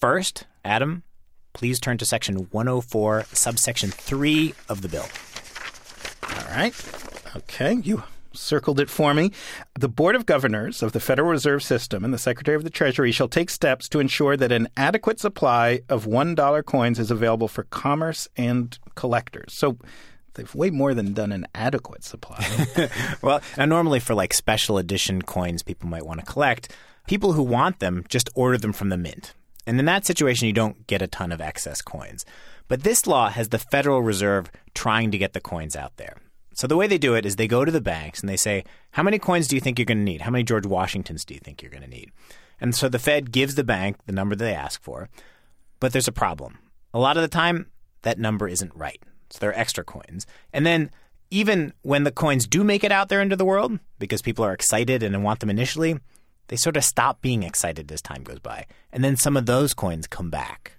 First, 0.01 0.45
Adam, 0.65 1.05
please 1.57 1.81
turn 1.81 1.97
to 1.97 2.05
section 2.05 2.37
104, 2.51 3.25
subsection 3.33 3.91
3 3.91 4.53
of 4.69 4.83
the 4.83 4.89
bill. 4.89 5.07
All 6.23 6.55
right. 6.55 6.75
Okay. 7.35 7.81
You 7.83 8.03
circled 8.35 8.79
it 8.79 8.91
for 8.91 9.15
me. 9.15 9.33
The 9.73 9.89
Board 9.89 10.17
of 10.17 10.27
Governors 10.27 10.83
of 10.83 10.93
the 10.93 11.01
Federal 11.01 11.31
Reserve 11.31 11.63
System 11.63 12.05
and 12.05 12.13
the 12.13 12.19
Secretary 12.19 12.57
of 12.57 12.63
the 12.63 12.69
Treasury 12.69 13.11
shall 13.11 13.27
take 13.27 13.49
steps 13.49 13.89
to 13.89 14.01
ensure 14.01 14.37
that 14.37 14.53
an 14.53 14.69
adequate 14.77 15.19
supply 15.19 15.81
of 15.89 16.05
$1 16.05 16.65
coins 16.67 16.99
is 16.99 17.11
available 17.11 17.49
for 17.49 17.63
commerce 17.65 18.29
and 18.37 18.79
collectors. 18.95 19.55
So 19.55 19.79
they've 20.35 20.55
way 20.55 20.69
more 20.69 20.93
than 20.93 21.15
done 21.15 21.33
an 21.33 21.47
adequate 21.55 22.05
supply. 22.05 22.45
well, 23.23 23.41
now 23.57 23.65
normally 23.65 24.01
for 24.01 24.15
like 24.15 24.35
special 24.35 24.77
edition 24.77 25.23
coins 25.23 25.63
people 25.63 25.89
might 25.89 26.05
want 26.05 26.21
to 26.21 26.27
collect, 26.27 26.71
people 27.07 27.33
who 27.33 27.43
want 27.43 27.79
them 27.79 28.05
just 28.11 28.29
order 28.35 28.59
them 28.59 28.75
from 28.75 28.91
the 28.91 28.99
mint. 28.99 29.33
And 29.67 29.79
in 29.79 29.87
that 29.87 30.07
situation, 30.07 30.47
you 30.47 30.53
don't 30.53 30.87
get 30.87 31.03
a 31.03 31.07
ton 31.07 31.33
of 31.33 31.41
excess 31.41 31.83
coins. 31.83 32.25
But 32.69 32.83
this 32.83 33.07
law 33.07 33.31
has 33.31 33.49
the 33.49 33.59
Federal 33.59 34.03
Reserve 34.03 34.51
trying 34.75 35.11
to 35.11 35.19
get 35.19 35.33
the 35.33 35.41
coins 35.41 35.77
out 35.77 35.97
there. 35.97 36.17
So 36.55 36.67
the 36.67 36.77
way 36.77 36.87
they 36.87 36.99
do 36.99 37.15
it 37.15 37.27
is 37.27 37.37
they 37.37 37.49
go 37.49 37.65
to 37.65 37.73
the 37.73 37.81
banks 37.81 38.21
and 38.21 38.29
they 38.29 38.37
say, 38.37 38.65
How 38.93 39.03
many 39.03 39.19
coins 39.19 39.47
do 39.47 39.57
you 39.57 39.61
think 39.61 39.79
you're 39.79 39.87
going 39.87 39.99
to 39.99 40.05
need? 40.05 40.23
How 40.23 40.31
many 40.31 40.45
George 40.45 40.67
Washingtons 40.67 41.25
do 41.25 41.35
you 41.35 41.41
think 41.41 41.61
you're 41.61 41.71
going 41.71 41.83
to 41.83 41.91
need? 41.91 42.13
And 42.61 42.75
so 42.75 42.89
the 42.89 42.99
Fed 42.99 43.31
gives 43.31 43.57
the 43.57 43.65
bank 43.65 43.97
the 44.07 44.13
number 44.13 44.35
that 44.35 44.45
they 44.45 44.55
ask 44.55 44.83
for. 44.83 45.11
But 45.81 45.93
there's 45.93 46.09
a 46.09 46.13
problem. 46.13 46.59
A 46.95 46.99
lot 46.99 47.17
of 47.19 47.23
the 47.23 47.29
time, 47.29 47.67
that 48.03 48.19
number 48.19 48.49
isn't 48.49 48.75
right. 48.75 49.03
So 49.29 49.39
there 49.41 49.51
are 49.51 49.59
extra 49.59 49.85
coins. 49.85 50.27
And 50.53 50.65
then 50.65 50.91
even 51.31 51.73
when 51.83 52.05
the 52.05 52.13
coins 52.13 52.47
do 52.47 52.65
make 52.65 52.85
it 52.85 52.93
out 52.93 53.09
there 53.09 53.21
into 53.21 53.37
the 53.37 53.45
world, 53.45 53.79
because 53.99 54.23
people 54.23 54.45
are 54.45 54.55
excited 54.55 55.03
and 55.03 55.25
want 55.25 55.41
them 55.41 55.51
initially, 55.51 55.99
they 56.49 56.57
sort 56.57 56.77
of 56.77 56.85
stop 56.85 57.21
being 57.21 57.43
excited 57.43 57.91
as 57.93 58.03
time 58.03 58.23
goes 58.23 58.39
by. 58.39 58.67
And 58.93 59.03
then 59.03 59.17
some 59.17 59.37
of 59.37 59.47
those 59.47 59.75
coins 59.75 60.07
come 60.07 60.31
back. 60.31 60.73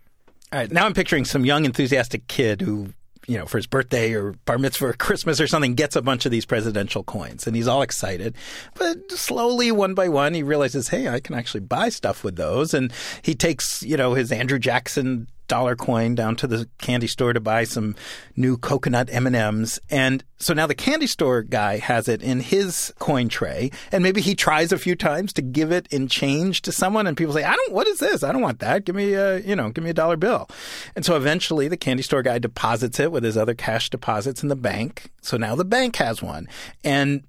All 0.51 0.59
right, 0.59 0.71
now 0.71 0.85
I'm 0.85 0.93
picturing 0.93 1.25
some 1.25 1.45
young 1.45 1.65
enthusiastic 1.65 2.27
kid 2.27 2.61
who 2.61 2.93
you 3.27 3.37
know, 3.37 3.45
for 3.45 3.57
his 3.57 3.67
birthday 3.67 4.13
or 4.13 4.33
bar 4.45 4.57
mitzvah 4.57 4.87
or 4.87 4.93
Christmas 4.97 5.39
or 5.39 5.47
something, 5.47 5.75
gets 5.75 5.95
a 5.95 6.01
bunch 6.01 6.25
of 6.25 6.31
these 6.31 6.45
presidential 6.45 7.03
coins 7.03 7.45
and 7.45 7.55
he's 7.55 7.67
all 7.67 7.81
excited. 7.81 8.35
But 8.75 9.11
slowly, 9.11 9.71
one 9.71 9.93
by 9.93 10.07
one, 10.09 10.33
he 10.33 10.43
realizes, 10.43 10.87
hey, 10.87 11.09
I 11.09 11.19
can 11.19 11.35
actually 11.35 11.59
buy 11.61 11.89
stuff 11.89 12.23
with 12.23 12.37
those. 12.37 12.73
And 12.73 12.91
he 13.21 13.35
takes, 13.35 13.83
you 13.83 13.97
know, 13.97 14.13
his 14.13 14.31
Andrew 14.31 14.59
Jackson 14.59 15.27
dollar 15.47 15.75
coin 15.75 16.15
down 16.15 16.35
to 16.35 16.47
the 16.47 16.67
candy 16.77 17.07
store 17.07 17.33
to 17.33 17.39
buy 17.39 17.63
some 17.63 17.95
new 18.35 18.57
coconut 18.57 19.09
M&Ms 19.11 19.79
and 19.89 20.23
so 20.39 20.53
now 20.53 20.67
the 20.67 20.75
candy 20.75 21.07
store 21.07 21.41
guy 21.41 21.77
has 21.77 22.07
it 22.07 22.21
in 22.21 22.39
his 22.39 22.93
coin 22.99 23.27
tray 23.27 23.71
and 23.91 24.03
maybe 24.03 24.21
he 24.21 24.35
tries 24.35 24.71
a 24.71 24.77
few 24.77 24.95
times 24.95 25.33
to 25.33 25.41
give 25.41 25.71
it 25.71 25.87
in 25.91 26.07
change 26.07 26.61
to 26.61 26.71
someone 26.71 27.07
and 27.07 27.17
people 27.17 27.33
say 27.33 27.43
I 27.43 27.55
don't 27.55 27.73
what 27.73 27.87
is 27.87 27.99
this? 27.99 28.23
I 28.23 28.31
don't 28.31 28.41
want 28.41 28.59
that. 28.59 28.85
Give 28.85 28.95
me 28.95 29.13
a 29.13 29.39
you 29.39 29.55
know 29.55 29.69
give 29.69 29.83
me 29.83 29.89
a 29.89 29.95
dollar 29.95 30.17
bill. 30.17 30.47
And 30.95 31.05
so 31.05 31.15
eventually 31.15 31.67
the 31.67 31.77
candy 31.77 32.03
store 32.03 32.21
guy 32.21 32.39
deposits 32.39 32.99
it 32.99 33.11
with 33.11 33.23
his 33.23 33.37
other 33.37 33.53
cash 33.53 33.89
deposits 33.89 34.43
in 34.43 34.49
the 34.49 34.55
bank. 34.55 35.11
So 35.21 35.37
now 35.37 35.55
the 35.55 35.65
bank 35.65 35.95
has 35.97 36.21
one. 36.21 36.47
And 36.83 37.23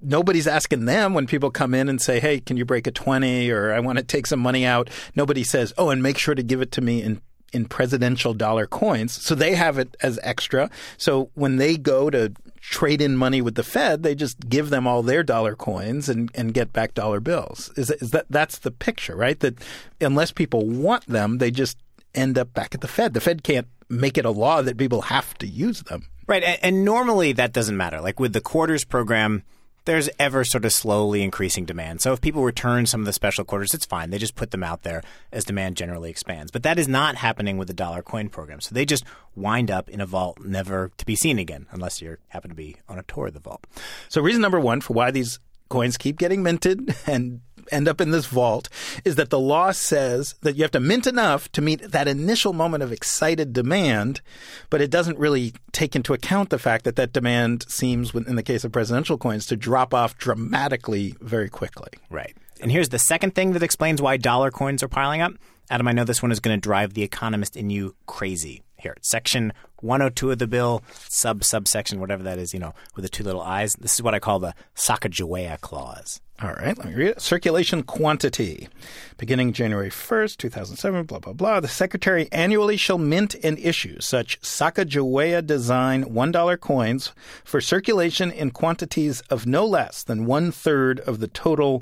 nobody's 0.00 0.46
asking 0.46 0.84
them 0.84 1.14
when 1.14 1.26
people 1.26 1.50
come 1.50 1.74
in 1.74 1.88
and 1.88 2.00
say, 2.00 2.20
"Hey, 2.20 2.40
can 2.40 2.56
you 2.56 2.64
break 2.64 2.86
a 2.86 2.90
20 2.90 3.50
or 3.50 3.72
I 3.72 3.80
want 3.80 3.98
to 3.98 4.04
take 4.04 4.26
some 4.26 4.40
money 4.40 4.64
out." 4.66 4.90
Nobody 5.14 5.44
says, 5.44 5.72
"Oh, 5.78 5.90
and 5.90 6.02
make 6.02 6.18
sure 6.18 6.34
to 6.34 6.42
give 6.42 6.60
it 6.60 6.72
to 6.72 6.80
me 6.80 7.02
in 7.02 7.20
in 7.52 7.66
presidential 7.66 8.34
dollar 8.34 8.66
coins. 8.66 9.12
So 9.12 9.34
they 9.34 9.54
have 9.54 9.78
it 9.78 9.96
as 10.02 10.18
extra. 10.22 10.70
So 10.96 11.30
when 11.34 11.56
they 11.56 11.76
go 11.76 12.10
to 12.10 12.32
trade 12.60 13.00
in 13.00 13.16
money 13.16 13.42
with 13.42 13.56
the 13.56 13.62
Fed, 13.62 14.02
they 14.02 14.14
just 14.14 14.48
give 14.48 14.70
them 14.70 14.86
all 14.86 15.02
their 15.02 15.22
dollar 15.22 15.54
coins 15.54 16.08
and, 16.08 16.30
and 16.34 16.54
get 16.54 16.72
back 16.72 16.94
dollar 16.94 17.20
bills. 17.20 17.70
Is, 17.76 17.88
that 17.88 18.26
that's 18.30 18.58
the 18.58 18.70
picture, 18.70 19.16
right? 19.16 19.38
That 19.40 19.56
unless 20.00 20.32
people 20.32 20.66
want 20.66 21.06
them, 21.06 21.38
they 21.38 21.50
just 21.50 21.78
end 22.14 22.38
up 22.38 22.52
back 22.54 22.74
at 22.74 22.80
the 22.80 22.88
Fed. 22.88 23.14
The 23.14 23.20
Fed 23.20 23.42
can't 23.42 23.66
make 23.88 24.16
it 24.16 24.24
a 24.24 24.30
law 24.30 24.62
that 24.62 24.78
people 24.78 25.02
have 25.02 25.36
to 25.38 25.46
use 25.46 25.82
them. 25.82 26.06
Right. 26.26 26.42
And, 26.42 26.58
and 26.62 26.84
normally 26.84 27.32
that 27.32 27.52
doesn't 27.52 27.76
matter. 27.76 28.00
Like 28.00 28.20
with 28.20 28.32
the 28.32 28.40
quarters 28.40 28.84
program, 28.84 29.42
there's 29.84 30.08
ever 30.18 30.44
sort 30.44 30.64
of 30.64 30.72
slowly 30.72 31.22
increasing 31.22 31.64
demand. 31.64 32.00
So 32.00 32.12
if 32.12 32.20
people 32.20 32.44
return 32.44 32.86
some 32.86 33.00
of 33.00 33.06
the 33.06 33.12
special 33.12 33.44
quarters, 33.44 33.74
it's 33.74 33.86
fine. 33.86 34.10
They 34.10 34.18
just 34.18 34.36
put 34.36 34.50
them 34.50 34.62
out 34.62 34.82
there 34.82 35.02
as 35.32 35.44
demand 35.44 35.76
generally 35.76 36.10
expands. 36.10 36.50
But 36.50 36.62
that 36.62 36.78
is 36.78 36.88
not 36.88 37.16
happening 37.16 37.58
with 37.58 37.68
the 37.68 37.74
dollar 37.74 38.02
coin 38.02 38.28
program. 38.28 38.60
So 38.60 38.74
they 38.74 38.84
just 38.84 39.04
wind 39.34 39.70
up 39.70 39.88
in 39.88 40.00
a 40.00 40.06
vault 40.06 40.38
never 40.44 40.90
to 40.96 41.06
be 41.06 41.16
seen 41.16 41.38
again 41.38 41.66
unless 41.70 42.00
you 42.00 42.16
happen 42.28 42.50
to 42.50 42.56
be 42.56 42.76
on 42.88 42.98
a 42.98 43.02
tour 43.02 43.28
of 43.28 43.34
the 43.34 43.40
vault. 43.40 43.66
So 44.08 44.20
reason 44.20 44.40
number 44.40 44.60
one 44.60 44.80
for 44.80 44.92
why 44.92 45.10
these 45.10 45.40
coins 45.72 45.96
keep 45.96 46.18
getting 46.18 46.42
minted 46.42 46.94
and 47.06 47.40
end 47.70 47.88
up 47.88 48.00
in 48.00 48.10
this 48.10 48.26
vault 48.26 48.68
is 49.04 49.16
that 49.16 49.30
the 49.30 49.38
law 49.38 49.72
says 49.72 50.34
that 50.42 50.56
you 50.56 50.62
have 50.62 50.70
to 50.70 50.80
mint 50.80 51.06
enough 51.06 51.50
to 51.52 51.62
meet 51.62 51.80
that 51.90 52.06
initial 52.06 52.52
moment 52.52 52.82
of 52.82 52.92
excited 52.92 53.52
demand, 53.52 54.20
but 54.68 54.80
it 54.80 54.90
doesn't 54.90 55.18
really 55.18 55.54
take 55.72 55.96
into 55.96 56.12
account 56.12 56.50
the 56.50 56.58
fact 56.58 56.84
that 56.84 56.96
that 56.96 57.12
demand 57.12 57.64
seems, 57.68 58.14
in 58.14 58.36
the 58.36 58.42
case 58.42 58.64
of 58.64 58.72
presidential 58.72 59.16
coins, 59.16 59.46
to 59.46 59.56
drop 59.56 59.94
off 59.94 60.18
dramatically 60.18 61.14
very 61.20 61.48
quickly. 61.48 61.90
Right. 62.10 62.36
And 62.60 62.70
here's 62.70 62.90
the 62.90 62.98
second 62.98 63.34
thing 63.34 63.52
that 63.52 63.62
explains 63.62 64.02
why 64.02 64.16
dollar 64.18 64.50
coins 64.50 64.82
are 64.82 64.88
piling 64.88 65.22
up. 65.22 65.32
Adam, 65.70 65.88
I 65.88 65.92
know 65.92 66.04
this 66.04 66.22
one 66.22 66.32
is 66.32 66.40
going 66.40 66.56
to 66.56 66.60
drive 66.60 66.94
the 66.94 67.02
economist 67.02 67.56
in 67.56 67.70
you 67.70 67.94
crazy. 68.06 68.62
Here, 68.76 68.96
section 69.00 69.52
102 69.82 70.30
of 70.30 70.38
the 70.38 70.46
bill, 70.46 70.82
sub 71.08 71.44
subsection, 71.44 72.00
whatever 72.00 72.22
that 72.22 72.38
is, 72.38 72.54
you 72.54 72.60
know, 72.60 72.74
with 72.94 73.04
the 73.04 73.08
two 73.08 73.24
little 73.24 73.42
eyes. 73.42 73.74
This 73.74 73.94
is 73.94 74.02
what 74.02 74.14
I 74.14 74.18
call 74.18 74.38
the 74.38 74.54
Sacagawea 74.74 75.60
clause. 75.60 76.20
All 76.42 76.54
right, 76.54 76.76
let 76.76 76.86
me 76.86 76.94
read 76.94 77.08
it. 77.08 77.20
Circulation 77.20 77.84
quantity. 77.84 78.68
Beginning 79.16 79.52
January 79.52 79.90
1st, 79.90 80.38
2007, 80.38 81.04
blah, 81.04 81.20
blah, 81.20 81.32
blah. 81.32 81.60
The 81.60 81.68
Secretary 81.68 82.28
annually 82.32 82.76
shall 82.76 82.98
mint 82.98 83.36
and 83.44 83.58
issue 83.60 84.00
such 84.00 84.40
Sacagawea 84.40 85.46
design 85.46 86.04
$1 86.06 86.60
coins 86.60 87.12
for 87.44 87.60
circulation 87.60 88.32
in 88.32 88.50
quantities 88.50 89.20
of 89.30 89.46
no 89.46 89.64
less 89.64 90.02
than 90.02 90.26
one 90.26 90.50
third 90.50 90.98
of 91.00 91.20
the 91.20 91.28
total 91.28 91.80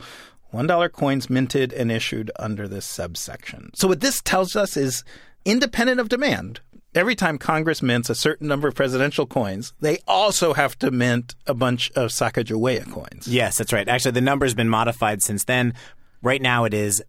$1 0.52 0.92
coins 0.92 1.30
minted 1.30 1.72
and 1.72 1.90
issued 1.90 2.30
under 2.38 2.68
this 2.68 2.84
subsection. 2.84 3.70
So, 3.74 3.88
what 3.88 4.00
this 4.00 4.20
tells 4.20 4.56
us 4.56 4.76
is 4.76 5.04
independent 5.44 6.00
of 6.00 6.08
demand, 6.10 6.60
every 6.94 7.14
time 7.14 7.38
Congress 7.38 7.82
mints 7.82 8.10
a 8.10 8.14
certain 8.14 8.48
number 8.48 8.68
of 8.68 8.74
presidential 8.74 9.26
coins, 9.26 9.72
they 9.80 9.98
also 10.06 10.54
have 10.54 10.78
to 10.80 10.90
mint 10.90 11.34
a 11.46 11.54
bunch 11.54 11.90
of 11.92 12.10
Sacagawea 12.10 12.90
coins. 12.90 13.28
Yes, 13.28 13.58
that's 13.58 13.72
right. 13.72 13.88
Actually, 13.88 14.12
the 14.12 14.20
number's 14.20 14.54
been 14.54 14.68
modified 14.68 15.22
since 15.22 15.44
then. 15.44 15.74
Right 16.22 16.42
now, 16.42 16.64
it 16.64 16.74
is 16.74 17.02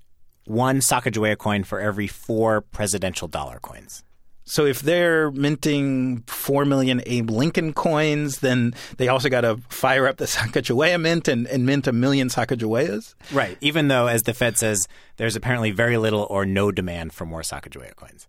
one 0.46 0.80
Sacagawea 0.80 1.38
coin 1.38 1.64
for 1.64 1.80
every 1.80 2.08
four 2.08 2.62
presidential 2.62 3.28
dollar 3.28 3.60
coins. 3.60 4.04
So 4.44 4.66
if 4.66 4.82
they're 4.82 5.32
minting 5.32 6.24
four 6.28 6.66
million 6.66 7.02
Abe 7.06 7.30
Lincoln 7.30 7.74
coins, 7.74 8.40
then 8.40 8.74
they 8.98 9.08
also 9.08 9.30
got 9.30 9.42
to 9.42 9.58
fire 9.70 10.08
up 10.08 10.18
the 10.18 10.26
Sacagawea 10.28 11.00
mint 11.00 11.28
and, 11.28 11.48
and 11.48 11.66
mint 11.66 11.88
a 11.88 11.94
million 11.94 12.28
Sacagaweas. 12.28 13.14
Right. 13.32 13.58
Even 13.62 13.88
though, 13.88 14.08
as 14.08 14.24
the 14.24 14.34
Fed 14.34 14.58
says, 14.58 14.88
there's 15.18 15.36
apparently 15.36 15.72
very 15.72 15.98
little 15.98 16.28
or 16.30 16.46
no 16.46 16.72
demand 16.72 17.14
for 17.14 17.26
more 17.26 17.42
Sacagawea 17.42 17.96
coins. 17.96 18.28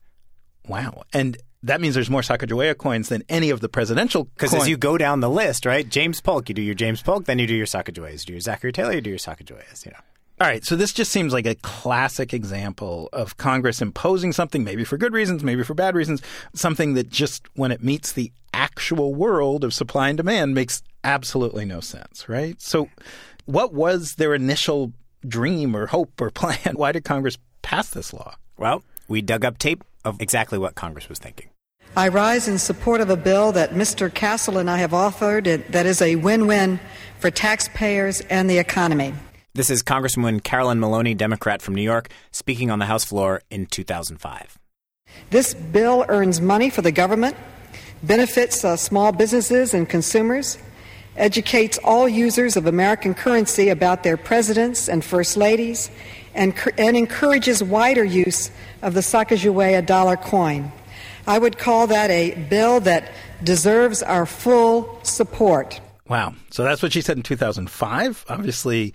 Wow. 0.68 1.04
And 1.12 1.36
that 1.62 1.80
means 1.80 1.94
there's 1.94 2.10
more 2.10 2.22
Sacagawea 2.22 2.76
coins 2.76 3.08
than 3.08 3.22
any 3.28 3.50
of 3.50 3.60
the 3.60 3.68
presidential 3.68 4.24
Because 4.24 4.54
as 4.54 4.68
you 4.68 4.76
go 4.76 4.98
down 4.98 5.20
the 5.20 5.30
list, 5.30 5.64
right? 5.64 5.88
James 5.88 6.20
Polk, 6.20 6.48
you 6.48 6.54
do 6.54 6.62
your 6.62 6.74
James 6.74 7.02
Polk, 7.02 7.26
then 7.26 7.38
you 7.38 7.46
do 7.46 7.54
your 7.54 7.66
Sacagaweas. 7.66 8.20
You 8.20 8.26
do 8.26 8.32
your 8.34 8.40
Zachary 8.40 8.72
Taylor, 8.72 8.92
you 8.92 9.00
do 9.00 9.10
your 9.10 9.18
Sacagaweas, 9.18 9.84
you 9.84 9.92
know. 9.92 9.98
All 10.40 10.48
right, 10.48 10.64
so 10.64 10.74
this 10.74 10.92
just 10.92 11.12
seems 11.12 11.32
like 11.32 11.46
a 11.46 11.54
classic 11.56 12.34
example 12.34 13.08
of 13.12 13.36
Congress 13.36 13.80
imposing 13.80 14.32
something, 14.32 14.64
maybe 14.64 14.82
for 14.82 14.96
good 14.96 15.12
reasons, 15.12 15.44
maybe 15.44 15.62
for 15.62 15.74
bad 15.74 15.94
reasons, 15.94 16.20
something 16.52 16.94
that 16.94 17.10
just 17.10 17.46
when 17.54 17.70
it 17.70 17.84
meets 17.84 18.12
the 18.12 18.32
actual 18.52 19.14
world 19.14 19.62
of 19.62 19.72
supply 19.72 20.08
and 20.08 20.16
demand 20.16 20.52
makes 20.52 20.82
absolutely 21.04 21.64
no 21.64 21.78
sense, 21.78 22.28
right? 22.28 22.60
So, 22.60 22.88
what 23.44 23.72
was 23.72 24.16
their 24.16 24.34
initial 24.34 24.92
dream 25.28 25.76
or 25.76 25.86
hope 25.86 26.20
or 26.20 26.30
plan? 26.32 26.74
Why 26.74 26.90
did 26.90 27.04
Congress 27.04 27.38
pass 27.60 27.90
this 27.90 28.12
law? 28.12 28.34
Well, 28.56 28.82
we 29.06 29.22
dug 29.22 29.44
up 29.44 29.58
tape 29.58 29.84
of 30.04 30.20
exactly 30.20 30.58
what 30.58 30.74
Congress 30.74 31.08
was 31.08 31.18
thinking. 31.18 31.48
I 31.94 32.08
rise 32.08 32.48
in 32.48 32.58
support 32.58 33.02
of 33.02 33.10
a 33.10 33.16
bill 33.16 33.52
that 33.52 33.72
Mr. 33.72 34.12
Castle 34.12 34.56
and 34.56 34.70
I 34.70 34.78
have 34.78 34.92
authored 34.92 35.70
that 35.72 35.84
is 35.84 36.00
a 36.00 36.16
win 36.16 36.46
win 36.46 36.80
for 37.18 37.30
taxpayers 37.30 38.20
and 38.22 38.48
the 38.48 38.58
economy. 38.58 39.12
This 39.54 39.68
is 39.68 39.82
Congresswoman 39.82 40.42
Carolyn 40.42 40.80
Maloney, 40.80 41.14
Democrat 41.14 41.60
from 41.60 41.74
New 41.74 41.82
York, 41.82 42.08
speaking 42.30 42.70
on 42.70 42.78
the 42.78 42.86
House 42.86 43.04
floor 43.04 43.42
in 43.50 43.66
2005. 43.66 44.58
This 45.28 45.52
bill 45.52 46.06
earns 46.08 46.40
money 46.40 46.70
for 46.70 46.80
the 46.80 46.92
government, 46.92 47.36
benefits 48.02 48.64
uh, 48.64 48.76
small 48.76 49.12
businesses 49.12 49.74
and 49.74 49.86
consumers, 49.86 50.56
educates 51.16 51.78
all 51.84 52.08
users 52.08 52.56
of 52.56 52.66
American 52.66 53.12
currency 53.12 53.68
about 53.68 54.02
their 54.02 54.16
presidents 54.16 54.88
and 54.88 55.04
first 55.04 55.36
ladies, 55.36 55.90
and, 56.34 56.54
and 56.78 56.96
encourages 56.96 57.62
wider 57.62 58.04
use 58.04 58.50
of 58.82 58.94
the 58.94 59.00
Sacagawea 59.00 59.84
dollar 59.84 60.16
coin. 60.16 60.72
I 61.26 61.38
would 61.38 61.58
call 61.58 61.86
that 61.88 62.10
a 62.10 62.34
bill 62.48 62.80
that 62.80 63.12
deserves 63.42 64.02
our 64.02 64.26
full 64.26 64.98
support. 65.02 65.80
Wow. 66.08 66.34
So 66.50 66.64
that's 66.64 66.82
what 66.82 66.92
she 66.92 67.00
said 67.00 67.16
in 67.16 67.22
2005. 67.22 68.24
Obviously, 68.28 68.92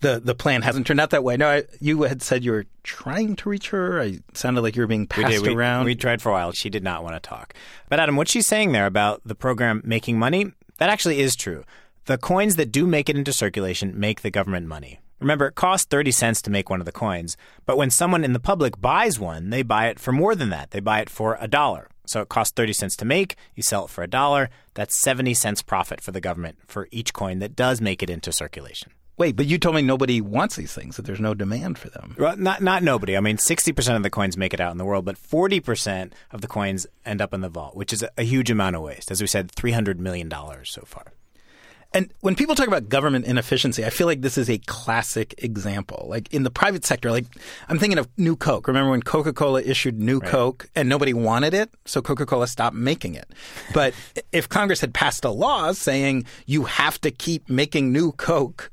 the 0.00 0.20
the 0.20 0.34
plan 0.34 0.62
hasn't 0.62 0.86
turned 0.86 1.00
out 1.00 1.10
that 1.10 1.24
way. 1.24 1.36
No, 1.36 1.48
I, 1.48 1.64
you 1.80 2.02
had 2.02 2.22
said 2.22 2.44
you 2.44 2.52
were 2.52 2.66
trying 2.82 3.36
to 3.36 3.48
reach 3.48 3.70
her. 3.70 4.00
I 4.00 4.20
sounded 4.34 4.60
like 4.60 4.76
you 4.76 4.82
were 4.82 4.86
being 4.86 5.06
passed 5.06 5.42
we 5.42 5.48
did. 5.48 5.56
around. 5.56 5.84
We, 5.84 5.92
we 5.92 5.96
tried 5.96 6.22
for 6.22 6.28
a 6.28 6.32
while. 6.32 6.52
She 6.52 6.70
did 6.70 6.84
not 6.84 7.02
want 7.02 7.16
to 7.16 7.28
talk. 7.28 7.54
But 7.88 8.00
Adam, 8.00 8.16
what 8.16 8.28
she's 8.28 8.46
saying 8.46 8.72
there 8.72 8.86
about 8.86 9.22
the 9.24 9.34
program 9.34 9.82
making 9.84 10.18
money, 10.18 10.52
that 10.78 10.90
actually 10.90 11.20
is 11.20 11.34
true. 11.34 11.64
The 12.04 12.18
coins 12.18 12.56
that 12.56 12.70
do 12.70 12.86
make 12.86 13.08
it 13.08 13.16
into 13.16 13.32
circulation 13.32 13.98
make 13.98 14.20
the 14.20 14.30
government 14.30 14.66
money. 14.66 15.00
Remember, 15.20 15.46
it 15.46 15.54
costs 15.54 15.86
30 15.86 16.10
cents 16.10 16.42
to 16.42 16.50
make 16.50 16.68
one 16.68 16.80
of 16.80 16.86
the 16.86 16.92
coins, 16.92 17.36
but 17.66 17.76
when 17.76 17.90
someone 17.90 18.24
in 18.24 18.32
the 18.32 18.40
public 18.40 18.80
buys 18.80 19.18
one, 19.18 19.50
they 19.50 19.62
buy 19.62 19.86
it 19.88 19.98
for 19.98 20.12
more 20.12 20.34
than 20.34 20.50
that. 20.50 20.70
They 20.70 20.80
buy 20.80 21.00
it 21.00 21.10
for 21.10 21.38
a 21.40 21.48
dollar. 21.48 21.88
So 22.06 22.20
it 22.20 22.28
costs 22.28 22.52
30 22.54 22.72
cents 22.74 22.96
to 22.96 23.04
make. 23.04 23.36
You 23.54 23.62
sell 23.62 23.84
it 23.84 23.90
for 23.90 24.04
a 24.04 24.08
dollar. 24.08 24.50
That's 24.74 25.00
70 25.00 25.34
cents 25.34 25.62
profit 25.62 26.00
for 26.00 26.12
the 26.12 26.20
government 26.20 26.58
for 26.66 26.88
each 26.90 27.12
coin 27.14 27.38
that 27.38 27.56
does 27.56 27.80
make 27.80 28.02
it 28.02 28.10
into 28.10 28.32
circulation. 28.32 28.92
Wait, 29.16 29.36
but 29.36 29.46
you 29.46 29.58
told 29.58 29.76
me 29.76 29.82
nobody 29.82 30.20
wants 30.20 30.56
these 30.56 30.74
things, 30.74 30.96
that 30.96 31.06
there's 31.06 31.20
no 31.20 31.34
demand 31.34 31.78
for 31.78 31.88
them. 31.88 32.16
Well, 32.18 32.36
not 32.36 32.60
not 32.60 32.82
nobody. 32.82 33.16
I 33.16 33.20
mean, 33.20 33.36
60% 33.36 33.96
of 33.96 34.02
the 34.02 34.10
coins 34.10 34.36
make 34.36 34.52
it 34.52 34.60
out 34.60 34.72
in 34.72 34.78
the 34.78 34.84
world, 34.84 35.04
but 35.04 35.16
40% 35.16 36.12
of 36.32 36.40
the 36.40 36.48
coins 36.48 36.84
end 37.06 37.22
up 37.22 37.32
in 37.32 37.40
the 37.40 37.48
vault, 37.48 37.76
which 37.76 37.92
is 37.92 38.02
a, 38.02 38.10
a 38.18 38.24
huge 38.24 38.50
amount 38.50 38.74
of 38.74 38.82
waste. 38.82 39.12
As 39.12 39.20
we 39.20 39.28
said, 39.28 39.52
$300 39.52 39.98
million 39.98 40.28
so 40.64 40.82
far. 40.84 41.12
And 41.94 42.12
when 42.20 42.34
people 42.34 42.56
talk 42.56 42.66
about 42.66 42.88
government 42.88 43.24
inefficiency, 43.24 43.84
I 43.84 43.90
feel 43.90 44.08
like 44.08 44.20
this 44.20 44.36
is 44.36 44.50
a 44.50 44.58
classic 44.58 45.34
example. 45.38 46.06
Like 46.08 46.34
in 46.34 46.42
the 46.42 46.50
private 46.50 46.84
sector, 46.84 47.12
like 47.12 47.24
I'm 47.68 47.78
thinking 47.78 47.98
of 47.98 48.08
New 48.18 48.34
Coke. 48.34 48.66
Remember 48.66 48.90
when 48.90 49.02
Coca 49.02 49.32
Cola 49.32 49.62
issued 49.62 50.00
New 50.00 50.18
Right. 50.18 50.28
Coke 50.28 50.68
and 50.74 50.88
nobody 50.88 51.14
wanted 51.14 51.54
it? 51.54 51.70
So 51.84 52.02
Coca 52.02 52.26
Cola 52.26 52.48
stopped 52.48 52.74
making 52.74 53.14
it. 53.14 53.32
But 53.72 53.94
if 54.32 54.48
Congress 54.48 54.80
had 54.80 54.92
passed 54.92 55.24
a 55.24 55.30
law 55.30 55.70
saying 55.70 56.26
you 56.46 56.64
have 56.64 57.00
to 57.02 57.12
keep 57.12 57.48
making 57.48 57.92
New 57.92 58.10
Coke, 58.10 58.72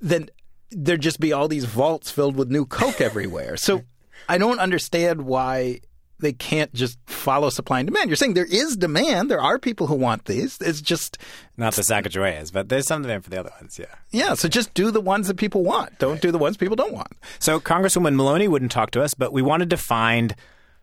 then 0.00 0.28
there'd 0.70 1.00
just 1.00 1.20
be 1.20 1.32
all 1.32 1.48
these 1.48 1.64
vaults 1.64 2.10
filled 2.10 2.36
with 2.36 2.50
New 2.50 2.66
Coke 2.66 3.00
everywhere. 3.00 3.56
So 3.56 3.84
I 4.28 4.36
don't 4.36 4.58
understand 4.60 5.22
why 5.22 5.80
they 6.20 6.32
can't 6.32 6.72
just 6.74 6.98
follow 7.06 7.50
supply 7.50 7.80
and 7.80 7.86
demand. 7.86 8.08
You're 8.08 8.16
saying 8.16 8.34
there 8.34 8.44
is 8.44 8.76
demand. 8.76 9.30
There 9.30 9.40
are 9.40 9.58
people 9.58 9.86
who 9.86 9.94
want 9.94 10.24
these. 10.24 10.58
It's 10.60 10.80
just 10.80 11.18
Not 11.56 11.74
the 11.74 11.82
Sacagaweas, 11.82 12.52
but 12.52 12.68
there's 12.68 12.86
some 12.86 13.02
demand 13.02 13.24
for 13.24 13.30
the 13.30 13.40
other 13.40 13.52
ones, 13.60 13.78
yeah. 13.78 13.94
yeah, 14.10 14.34
so 14.34 14.48
just 14.48 14.74
do 14.74 14.90
the 14.90 15.00
ones 15.00 15.28
that 15.28 15.36
people 15.36 15.62
want. 15.62 15.98
Don't 15.98 16.20
do 16.20 16.32
the 16.32 16.38
ones 16.38 16.56
people 16.56 16.76
don't 16.76 16.92
want. 16.92 17.12
So 17.38 17.60
Congresswoman 17.60 18.14
Maloney 18.14 18.48
wouldn't 18.48 18.72
talk 18.72 18.90
to 18.92 19.02
us, 19.02 19.14
but 19.14 19.32
we 19.32 19.42
wanted 19.42 19.70
to 19.70 19.76
find 19.76 20.34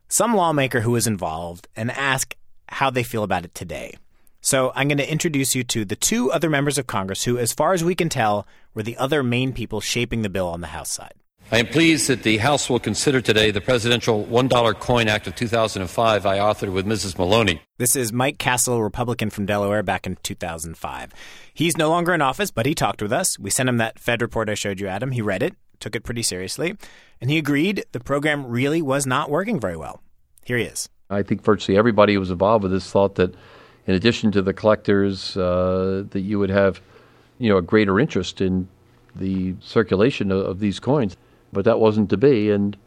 some 0.07 0.35
lawmaker 0.35 0.81
who 0.81 0.91
was 0.91 1.07
involved 1.07 1.67
and 1.75 1.91
ask 1.91 2.35
how 2.69 2.89
they 2.89 3.03
feel 3.03 3.23
about 3.23 3.45
it 3.45 3.53
today. 3.53 3.95
So 4.41 4.71
I'm 4.75 4.87
going 4.87 4.99
to 4.99 5.11
introduce 5.11 5.55
you 5.55 5.63
to 5.65 5.85
the 5.85 5.95
two 5.95 6.31
other 6.31 6.51
members 6.51 6.77
of 6.77 6.85
Congress 6.85 7.23
who, 7.23 7.37
as 7.37 7.51
far 7.51 7.73
as 7.73 7.83
we 7.83 7.95
can 7.95 8.09
tell, 8.09 8.45
were 8.75 8.83
the 8.83 8.97
other 8.97 9.23
main 9.23 9.53
people 9.53 9.81
shaping 9.81 10.21
the 10.21 10.29
bill 10.29 10.47
on 10.47 10.61
the 10.61 10.67
House 10.67 10.91
side. 10.91 11.15
I 11.51 11.59
am 11.59 11.67
pleased 11.67 12.09
that 12.09 12.23
the 12.23 12.37
House 12.37 12.71
will 12.71 12.79
consider 12.79 13.21
today 13.21 13.51
the 13.51 13.61
Presidential 13.61 14.25
$1 14.25 14.79
Coin 14.79 15.07
Act 15.07 15.27
of 15.27 15.35
2005 15.35 16.25
I 16.25 16.37
authored 16.39 16.73
with 16.73 16.87
Mrs. 16.87 17.19
Maloney. 17.19 17.61
This 17.77 17.95
is 17.95 18.11
Mike 18.11 18.39
Castle, 18.39 18.81
Republican 18.81 19.29
from 19.29 19.45
Delaware, 19.45 19.83
back 19.83 20.07
in 20.07 20.17
2005. 20.23 21.13
He's 21.53 21.77
no 21.77 21.89
longer 21.89 22.15
in 22.15 22.21
office, 22.23 22.49
but 22.49 22.65
he 22.65 22.73
talked 22.73 22.99
with 22.99 23.13
us. 23.13 23.37
We 23.37 23.51
sent 23.51 23.69
him 23.69 23.77
that 23.77 23.99
Fed 23.99 24.23
report 24.23 24.49
I 24.49 24.55
showed 24.55 24.79
you, 24.79 24.87
Adam. 24.87 25.11
He 25.11 25.21
read 25.21 25.43
it, 25.43 25.53
took 25.79 25.95
it 25.95 26.03
pretty 26.03 26.23
seriously, 26.23 26.75
and 27.21 27.29
he 27.29 27.37
agreed 27.37 27.85
the 27.91 27.99
program 27.99 28.47
really 28.47 28.81
was 28.81 29.05
not 29.05 29.29
working 29.29 29.59
very 29.59 29.77
well. 29.77 30.01
Here 30.45 30.57
he 30.57 30.63
is. 30.63 30.89
I 31.11 31.21
think 31.21 31.43
virtually 31.43 31.77
everybody 31.77 32.15
who 32.15 32.19
was 32.19 32.31
involved 32.31 32.63
with 32.63 32.71
this 32.71 32.89
thought 32.89 33.15
that, 33.15 33.35
in 33.85 33.93
addition 33.93 34.31
to 34.31 34.41
the 34.41 34.53
collectors, 34.53 35.37
uh, 35.37 36.05
that 36.09 36.21
you 36.21 36.39
would 36.39 36.49
have, 36.49 36.81
you 37.37 37.49
know, 37.49 37.57
a 37.57 37.61
greater 37.61 37.99
interest 37.99 38.41
in 38.41 38.67
the 39.15 39.53
circulation 39.61 40.31
of, 40.31 40.43
of 40.43 40.59
these 40.59 40.79
coins. 40.79 41.15
But 41.51 41.65
that 41.65 41.79
wasn't 41.79 42.09
to 42.09 42.17
be, 42.17 42.49
and 42.51 42.77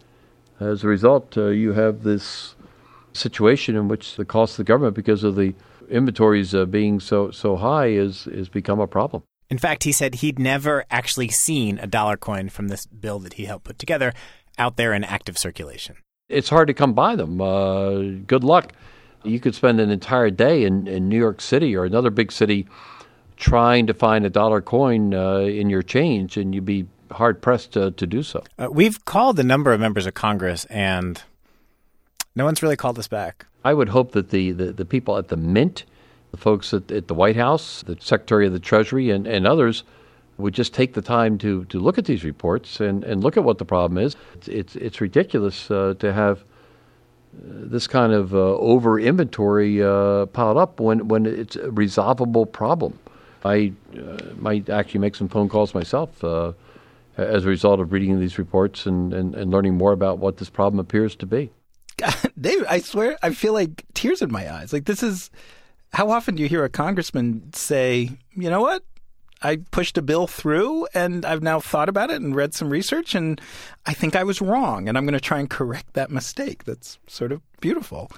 as 0.61 0.85
a 0.85 0.89
result, 0.89 1.37
uh, 1.37 1.47
you 1.47 1.73
have 1.73 2.03
this 2.03 2.55
situation 3.13 3.77
in 3.77 3.89
which 3.89 4.17
the 4.17 4.25
cost 4.25 4.55
of 4.55 4.57
the 4.59 4.65
government, 4.65 4.95
because 4.95 5.25
of 5.25 5.37
the 5.37 5.55
inventories 5.89 6.55
uh, 6.55 6.65
being 6.67 7.01
so 7.01 7.31
so 7.31 7.57
high, 7.57 7.87
is 7.87 8.27
is 8.27 8.49
become 8.49 8.81
a 8.81 8.87
problem. 8.87 9.23
In 9.51 9.59
fact, 9.59 9.85
he 9.85 9.93
said 9.93 10.17
he'd 10.17 10.39
never 10.39 10.85
actually 10.91 11.29
seen 11.29 11.79
a 11.79 11.87
dollar 11.87 12.17
coin 12.17 12.51
from 12.51 12.69
this 12.69 12.85
bill 12.87 13.19
that 13.21 13.35
he 13.35 13.47
helped 13.47 13.65
put 13.65 13.79
together 13.79 14.13
out 14.59 14.77
there 14.77 14.93
in 14.93 15.05
active 15.05 15.39
circulation. 15.39 15.97
It's 16.29 16.51
hard 16.51 16.69
to 16.69 16.75
come 16.75 16.93
by 16.93 17.17
them. 17.17 17.41
Uh, 17.41 18.01
good 18.27 18.45
luck. 18.45 18.73
You 19.25 19.41
could 19.41 19.55
spend 19.55 19.81
an 19.81 19.91
entire 19.91 20.31
day 20.31 20.65
in, 20.65 20.87
in 20.87 21.09
New 21.09 21.17
York 21.17 21.41
City 21.41 21.75
or 21.75 21.85
another 21.85 22.11
big 22.11 22.31
city 22.31 22.67
trying 23.37 23.87
to 23.87 23.95
find 23.95 24.27
a 24.27 24.31
dollar 24.31 24.61
coin 24.61 25.15
uh, 25.15 25.39
in 25.39 25.71
your 25.71 25.83
change, 25.83 26.37
and 26.37 26.55
you'd 26.55 26.67
be 26.67 26.87
hard 27.13 27.43
pressed 27.43 27.73
to, 27.73 27.91
to 27.93 28.07
do 28.07 28.23
so. 28.23 28.43
Uh, 28.59 28.69
we've 28.71 29.05
called 29.05 29.39
a 29.39 29.45
number 29.45 29.73
of 29.73 29.81
members 29.81 30.07
of 30.07 30.15
Congress, 30.15 30.65
and 30.67 31.23
no 32.35 32.45
one's 32.45 32.63
really 32.63 32.77
called 32.77 32.99
us 32.99 33.09
back. 33.09 33.47
I 33.65 33.75
would 33.75 33.89
hope 33.89 34.13
that 34.13 34.31
the, 34.31 34.53
the, 34.53 34.73
the 34.73 34.85
people 34.85 35.17
at 35.19 35.29
the 35.29 35.37
Mint, 35.37 35.85
the 36.31 36.37
folks 36.37 36.73
at, 36.73 36.91
at 36.91 37.09
the 37.09 37.15
White 37.15 37.37
House, 37.37 37.83
the 37.83 37.97
Secretary 38.01 38.47
of 38.47 38.53
the 38.53 38.61
Treasury, 38.61 39.11
and, 39.11 39.27
and 39.27 39.47
others 39.47 39.85
would 40.39 40.55
just 40.55 40.73
take 40.73 40.95
the 40.95 41.03
time 41.03 41.37
to, 41.39 41.65
to 41.65 41.81
look 41.81 41.99
at 41.99 42.05
these 42.05 42.25
reports 42.25 42.81
and, 42.81 43.03
and 43.03 43.25
look 43.25 43.37
at 43.37 43.43
what 43.43 43.59
the 43.59 43.65
problem 43.65 43.99
is. 43.99 44.17
It's, 44.35 44.49
it's, 44.49 44.77
it's 44.77 45.01
ridiculous 45.01 45.71
uh, 45.71 45.95
to 45.99 46.13
have 46.13 46.39
uh, 46.39 46.43
this 47.35 47.89
kind 47.89 48.13
of 48.13 48.35
uh, 48.35 48.39
over 48.39 49.01
inventory 49.01 49.83
uh, 49.83 50.27
piled 50.27 50.57
up 50.57 50.79
when, 50.79 51.09
when 51.09 51.27
it's 51.27 51.57
a 51.57 51.71
resolvable 51.73 52.47
problem. 52.47 52.99
I 53.45 53.73
uh, 53.97 54.19
might 54.37 54.69
actually 54.69 55.01
make 55.01 55.17
some 55.17 55.29
phone 55.29 55.49
calls 55.49 55.75
myself 55.75 56.23
uh, 56.23 56.53
as 57.19 57.45
a 57.45 57.49
result 57.49 57.81
of 57.81 57.93
reading 57.93 58.21
these 58.21 58.39
reports 58.39 58.87
and, 58.87 59.13
and, 59.13 59.35
and 59.35 59.51
learning 59.51 59.75
more 59.75 59.93
about 59.93 60.19
what 60.19 60.37
this 60.37 60.49
problem 60.49 60.79
appears 60.79 61.17
to 61.17 61.27
be. 61.27 61.51
Dave, 62.41 62.65
I 62.69 62.79
swear, 62.79 63.19
I 63.23 63.33
feel 63.35 63.53
like 63.53 63.85
tears 63.93 64.23
in 64.23 64.31
my 64.31 64.53
eyes. 64.53 64.73
Like 64.73 64.85
this 64.85 65.03
is 65.03 65.31
how 65.93 66.11
often 66.11 66.37
do 66.37 66.43
you 66.43 66.49
hear 66.49 66.65
a 66.65 66.69
congressman 66.69 67.53
say, 67.53 68.11
"You 68.37 68.51
know 68.51 68.61
what? 68.61 68.85
I 69.43 69.57
pushed 69.71 69.99
a 69.99 70.03
bill 70.03 70.27
through, 70.27 70.87
and 70.95 71.25
I've 71.25 71.43
now 71.43 71.61
thought 71.61 71.89
about 71.89 72.11
it 72.11 72.21
and 72.21 72.37
read 72.37 72.55
some 72.55 72.71
research, 72.71 73.15
and 73.15 73.41
I 73.87 73.95
think 73.95 74.15
I 74.15 74.25
was 74.25 74.41
wrong, 74.41 74.89
and 74.89 74.97
I'm 74.97 75.05
going 75.05 75.15
to 75.15 75.21
try 75.21 75.41
and 75.41 75.51
correct 75.51 75.95
that 75.95 76.11
mistake." 76.11 76.65
That's 76.65 76.99
sort 77.09 77.33
of 77.33 77.41
beautiful. 77.61 78.13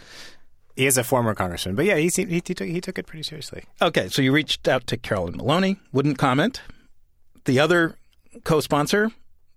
He 0.77 0.87
is 0.87 0.99
a 0.99 1.05
former 1.05 1.35
congressman, 1.35 1.75
but 1.75 1.85
yeah, 1.85 1.97
he, 1.97 2.09
seemed, 2.09 2.31
he, 2.31 2.37
he, 2.37 2.55
took, 2.55 2.69
he 2.69 2.81
took 2.81 2.99
it 2.99 3.07
pretty 3.07 3.23
seriously. 3.23 3.65
Okay, 3.83 4.09
so 4.09 4.23
you 4.23 4.33
reached 4.33 4.67
out 4.67 4.87
to 4.89 4.97
Carolyn 4.97 5.37
Maloney, 5.37 5.77
wouldn't 5.93 6.17
comment. 6.17 6.63
The 7.45 7.59
other 7.61 7.97
co-sponsor 8.45 9.11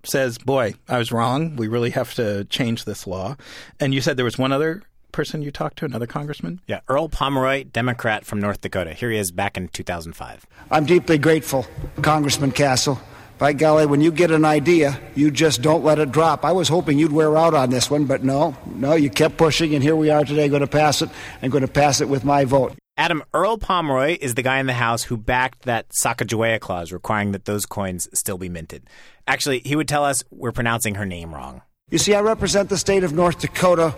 says, 0.03 0.37
"Boy, 0.37 0.73
I 0.89 0.97
was 0.97 1.11
wrong. 1.11 1.55
We 1.55 1.67
really 1.67 1.91
have 1.91 2.13
to 2.15 2.45
change 2.45 2.85
this 2.85 3.07
law." 3.07 3.35
And 3.79 3.93
you 3.93 4.01
said 4.01 4.17
there 4.17 4.25
was 4.25 4.37
one 4.37 4.51
other 4.51 4.83
person 5.11 5.41
you 5.41 5.51
talked 5.51 5.77
to, 5.77 5.85
another 5.85 6.07
congressman. 6.07 6.59
Yeah, 6.67 6.81
Earl 6.89 7.07
Pomeroy, 7.07 7.63
Democrat 7.65 8.25
from 8.25 8.41
North 8.41 8.61
Dakota. 8.61 8.93
Here 8.93 9.11
he 9.11 9.17
is 9.17 9.31
back 9.31 9.55
in 9.55 9.69
2005. 9.69 10.45
I'm 10.71 10.85
deeply 10.85 11.17
grateful, 11.17 11.65
Congressman 12.01 12.51
Castle. 12.51 12.99
By 13.39 13.53
golly, 13.53 13.85
when 13.85 14.01
you 14.01 14.11
get 14.11 14.31
an 14.31 14.45
idea, 14.45 14.99
you 15.15 15.31
just 15.31 15.61
don't 15.61 15.83
let 15.83 15.99
it 15.99 16.11
drop. 16.11 16.45
I 16.45 16.51
was 16.51 16.69
hoping 16.69 16.99
you'd 16.99 17.11
wear 17.11 17.35
out 17.37 17.53
on 17.53 17.71
this 17.71 17.89
one, 17.89 18.05
but 18.05 18.23
no, 18.23 18.55
no, 18.65 18.93
you 18.95 19.09
kept 19.09 19.37
pushing, 19.37 19.73
and 19.73 19.83
here 19.83 19.95
we 19.95 20.09
are 20.09 20.23
today 20.23 20.47
going 20.47 20.61
to 20.61 20.67
pass 20.67 21.01
it, 21.01 21.09
and 21.41 21.51
going 21.51 21.63
to 21.63 21.67
pass 21.67 21.99
it 21.99 22.09
with 22.09 22.23
my 22.23 22.45
vote. 22.45 22.73
Adam 22.95 23.23
Earl 23.33 23.57
Pomeroy 23.57 24.17
is 24.21 24.35
the 24.35 24.43
guy 24.43 24.59
in 24.59 24.67
the 24.67 24.73
House 24.73 25.01
who 25.03 25.17
backed 25.17 25.63
that 25.63 25.89
Sacagawea 25.89 26.59
clause 26.59 26.91
requiring 26.91 27.31
that 27.31 27.45
those 27.45 27.65
coins 27.65 28.07
still 28.13 28.37
be 28.37 28.49
minted. 28.49 28.87
Actually, 29.25 29.59
he 29.65 29.75
would 29.75 29.87
tell 29.87 30.05
us 30.05 30.23
we're 30.29 30.51
pronouncing 30.51 30.93
her 30.95 31.05
name 31.05 31.33
wrong. 31.33 31.63
You 31.89 31.97
see, 31.97 32.13
I 32.13 32.21
represent 32.21 32.69
the 32.69 32.77
state 32.77 33.03
of 33.03 33.11
North 33.11 33.39
Dakota, 33.39 33.95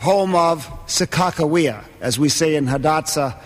home 0.00 0.34
of 0.34 0.66
Sakakawea, 0.86 1.84
as 2.00 2.18
we 2.18 2.30
say 2.30 2.56
in 2.56 2.64
Hidatsa, 2.64 3.38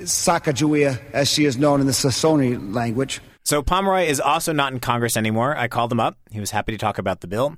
Sacagawea, 0.00 1.00
as 1.12 1.30
she 1.30 1.44
is 1.44 1.56
known 1.56 1.80
in 1.80 1.86
the 1.86 1.92
Shoshone 1.92 2.56
language. 2.72 3.20
So 3.44 3.62
Pomeroy 3.62 4.06
is 4.06 4.18
also 4.18 4.52
not 4.52 4.72
in 4.72 4.80
Congress 4.80 5.16
anymore. 5.16 5.56
I 5.56 5.68
called 5.68 5.92
him 5.92 6.00
up. 6.00 6.18
He 6.32 6.40
was 6.40 6.50
happy 6.50 6.72
to 6.72 6.78
talk 6.78 6.98
about 6.98 7.20
the 7.20 7.28
bill. 7.28 7.56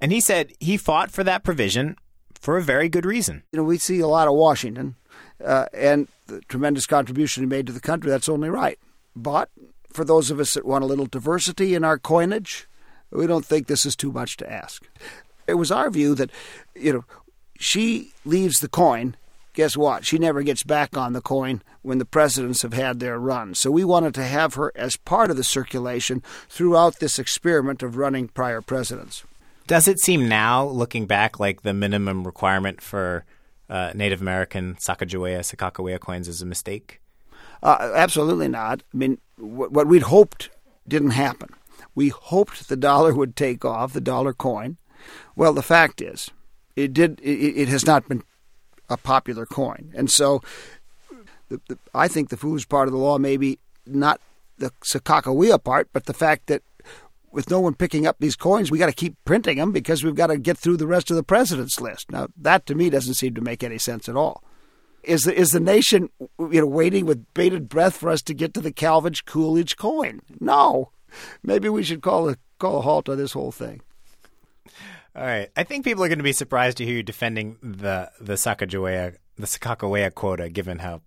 And 0.00 0.10
he 0.10 0.20
said 0.20 0.54
he 0.58 0.78
fought 0.78 1.10
for 1.10 1.22
that 1.24 1.44
provision 1.44 1.96
for 2.40 2.56
a 2.56 2.62
very 2.62 2.88
good 2.88 3.04
reason. 3.04 3.42
You 3.52 3.58
know, 3.58 3.64
we 3.64 3.76
see 3.76 4.00
a 4.00 4.08
lot 4.08 4.26
of 4.26 4.34
Washington 4.34 4.96
uh, 5.44 5.66
and 5.72 6.08
the 6.26 6.40
tremendous 6.42 6.86
contribution 6.86 7.42
he 7.42 7.46
made 7.46 7.66
to 7.66 7.72
the 7.72 7.80
country. 7.80 8.10
That's 8.10 8.28
only 8.28 8.48
right. 8.48 8.78
But 9.14 9.50
for 9.92 10.04
those 10.04 10.30
of 10.30 10.40
us 10.40 10.54
that 10.54 10.66
want 10.66 10.84
a 10.84 10.86
little 10.86 11.06
diversity 11.06 11.74
in 11.74 11.84
our 11.84 11.98
coinage, 11.98 12.68
we 13.10 13.26
don't 13.26 13.46
think 13.46 13.66
this 13.66 13.86
is 13.86 13.96
too 13.96 14.12
much 14.12 14.36
to 14.38 14.52
ask. 14.52 14.86
It 15.46 15.54
was 15.54 15.70
our 15.70 15.90
view 15.90 16.14
that, 16.16 16.30
you 16.74 16.92
know, 16.92 17.04
she 17.58 18.12
leaves 18.24 18.60
the 18.60 18.68
coin. 18.68 19.16
Guess 19.54 19.76
what? 19.76 20.04
She 20.04 20.18
never 20.18 20.42
gets 20.42 20.62
back 20.62 20.96
on 20.98 21.14
the 21.14 21.22
coin 21.22 21.62
when 21.80 21.96
the 21.98 22.04
presidents 22.04 22.60
have 22.62 22.74
had 22.74 23.00
their 23.00 23.18
run. 23.18 23.54
So 23.54 23.70
we 23.70 23.84
wanted 23.84 24.12
to 24.14 24.24
have 24.24 24.54
her 24.54 24.70
as 24.74 24.96
part 24.96 25.30
of 25.30 25.38
the 25.38 25.44
circulation 25.44 26.22
throughout 26.48 26.98
this 26.98 27.18
experiment 27.18 27.82
of 27.82 27.96
running 27.96 28.28
prior 28.28 28.60
presidents. 28.60 29.24
Does 29.66 29.88
it 29.88 29.98
seem 29.98 30.28
now, 30.28 30.66
looking 30.66 31.06
back, 31.06 31.40
like 31.40 31.62
the 31.62 31.72
minimum 31.72 32.24
requirement 32.24 32.82
for 32.82 33.24
uh, 33.68 33.92
Native 33.94 34.20
American 34.20 34.76
Sacagawea, 34.76 35.40
Sakakawea 35.40 36.00
coins 36.00 36.28
is 36.28 36.42
a 36.42 36.46
mistake? 36.46 37.00
Uh, 37.62 37.92
absolutely 37.94 38.48
not. 38.48 38.82
I 38.92 38.96
mean, 38.96 39.18
what, 39.36 39.72
what 39.72 39.86
we'd 39.86 40.02
hoped 40.02 40.50
didn't 40.86 41.10
happen. 41.10 41.48
We 41.94 42.10
hoped 42.10 42.68
the 42.68 42.76
dollar 42.76 43.14
would 43.14 43.36
take 43.36 43.64
off, 43.64 43.92
the 43.92 44.00
dollar 44.00 44.32
coin. 44.32 44.76
Well, 45.34 45.52
the 45.52 45.62
fact 45.62 46.00
is, 46.00 46.30
it 46.74 46.92
did. 46.92 47.20
It, 47.22 47.56
it 47.56 47.68
has 47.68 47.86
not 47.86 48.08
been 48.08 48.22
a 48.88 48.96
popular 48.96 49.46
coin, 49.46 49.92
and 49.94 50.10
so 50.10 50.42
the, 51.48 51.60
the, 51.68 51.78
I 51.94 52.08
think 52.08 52.28
the 52.28 52.36
foolish 52.36 52.68
part 52.68 52.88
of 52.88 52.92
the 52.92 52.98
law 52.98 53.18
may 53.18 53.36
be 53.36 53.58
not 53.86 54.20
the 54.58 54.72
Sakakawea 54.84 55.62
part, 55.62 55.88
but 55.92 56.06
the 56.06 56.14
fact 56.14 56.46
that 56.46 56.62
with 57.32 57.50
no 57.50 57.60
one 57.60 57.74
picking 57.74 58.06
up 58.06 58.16
these 58.18 58.36
coins, 58.36 58.70
we 58.70 58.78
got 58.78 58.86
to 58.86 58.92
keep 58.92 59.16
printing 59.24 59.58
them 59.58 59.72
because 59.72 60.02
we've 60.02 60.14
got 60.14 60.28
to 60.28 60.38
get 60.38 60.56
through 60.56 60.76
the 60.76 60.86
rest 60.86 61.10
of 61.10 61.16
the 61.16 61.22
president's 61.22 61.80
list. 61.80 62.10
Now, 62.10 62.28
that 62.36 62.66
to 62.66 62.74
me 62.74 62.90
doesn't 62.90 63.14
seem 63.14 63.34
to 63.34 63.40
make 63.40 63.62
any 63.62 63.78
sense 63.78 64.08
at 64.08 64.16
all. 64.16 64.42
Is 65.02 65.22
the, 65.22 65.38
is 65.38 65.50
the 65.50 65.60
nation 65.60 66.10
you 66.38 66.60
know 66.60 66.66
waiting 66.66 67.06
with 67.06 67.32
bated 67.32 67.68
breath 67.68 67.96
for 67.96 68.10
us 68.10 68.22
to 68.22 68.34
get 68.34 68.54
to 68.54 68.60
the 68.60 68.72
Calvin 68.72 69.14
Coolidge 69.24 69.76
coin? 69.76 70.20
No. 70.40 70.90
Maybe 71.42 71.68
we 71.68 71.84
should 71.84 72.02
call 72.02 72.28
a 72.28 72.36
call 72.58 72.78
a 72.78 72.82
halt 72.82 73.08
on 73.08 73.16
this 73.16 73.32
whole 73.32 73.52
thing. 73.52 73.82
All 75.14 75.24
right. 75.24 75.48
I 75.56 75.62
think 75.62 75.84
people 75.84 76.02
are 76.02 76.08
going 76.08 76.18
to 76.18 76.24
be 76.24 76.32
surprised 76.32 76.78
to 76.78 76.84
hear 76.84 76.96
you 76.96 77.02
defending 77.04 77.56
the 77.62 78.10
the 78.20 78.34
Sacagawea 78.34 79.16
the 79.36 79.46
Sakakawea 79.46 80.12
quota, 80.14 80.48
given 80.48 80.80
how 80.80 81.02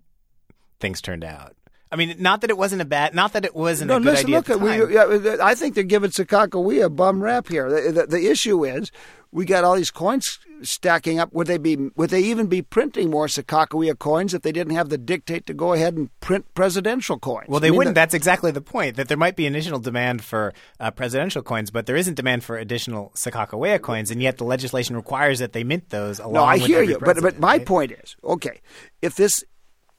things 0.80 1.02
turned 1.02 1.24
out. 1.24 1.56
I 1.92 1.96
mean, 1.96 2.16
not 2.20 2.42
that 2.42 2.50
it 2.52 2.58
wasn't 2.58 2.82
a 2.84 2.86
bad, 2.86 3.16
not 3.16 3.34
that 3.34 3.46
it 3.46 3.56
wasn't 3.56 3.88
no, 3.90 3.96
a 3.96 4.00
good 4.00 4.06
listen, 4.06 4.26
idea. 4.28 4.36
look, 4.38 4.50
at 4.52 4.60
we, 4.60 4.94
yeah, 4.94 5.38
I 5.42 5.56
think 5.56 5.74
they're 5.74 5.84
giving 5.84 6.12
Sakakawea 6.12 6.86
a 6.86 6.90
bum 6.90 7.24
rap 7.24 7.48
here. 7.48 7.68
The, 7.70 7.92
the, 7.92 8.06
the 8.06 8.28
issue 8.30 8.64
is 8.64 8.92
we 9.32 9.44
got 9.46 9.64
all 9.64 9.76
these 9.76 9.90
coins 9.90 10.38
stacking 10.62 11.18
up. 11.20 11.34
Would 11.34 11.48
they 11.48 11.58
be? 11.58 11.90
Would 11.96 12.12
they 12.12 12.22
even 12.22 12.46
be 12.46 12.62
printing 12.62 13.10
more 13.10 13.26
Sakakawea 13.26 13.98
coins 13.98 14.36
if 14.36 14.44
they 14.44 14.52
didn't 14.52 14.76
have 14.76 14.90
the 14.90 15.00
dictate 15.00 15.48
to 15.48 15.54
go 15.56 15.74
ahead 15.74 15.96
and 15.96 16.10
print 16.20 16.46
presidential 16.54 17.18
coins? 17.18 17.48
Well, 17.50 17.60
they 17.60 17.70
I 17.70 17.72
mean, 17.72 17.78
wouldn't. 17.80 17.96
the- 17.96 18.02
That's 18.02 18.14
exactly 18.14 18.52
the 18.52 18.62
point. 18.62 18.96
That 18.96 19.08
there 19.08 19.18
might 19.18 19.36
be 19.36 19.48
initial 19.48 19.80
demand 19.80 20.24
for 20.24 20.54
uh, 20.80 20.92
presidential 20.92 21.42
coins, 21.42 21.72
but 21.72 21.88
there 21.88 21.96
isn't 21.96 22.14
demand 22.14 22.44
for 22.44 22.56
additional 22.58 23.12
Sakakawea 23.16 23.82
coins, 23.82 24.12
and 24.12 24.22
yet 24.22 24.38
the 24.38 24.44
legislation 24.44 24.96
requires 24.96 25.40
that 25.40 25.54
they 25.54 25.64
mint 25.64 25.90
those 25.90 26.20
along 26.20 26.34
No, 26.34 26.44
I 26.44 26.60
hear 26.60 26.84
you, 26.84 27.00
but 27.00 27.20
but 27.20 27.40
my 27.40 27.58
right? 27.58 27.66
point 27.66 27.92
is, 27.94 28.16
okay, 28.24 28.62
if 29.02 29.16
this 29.16 29.44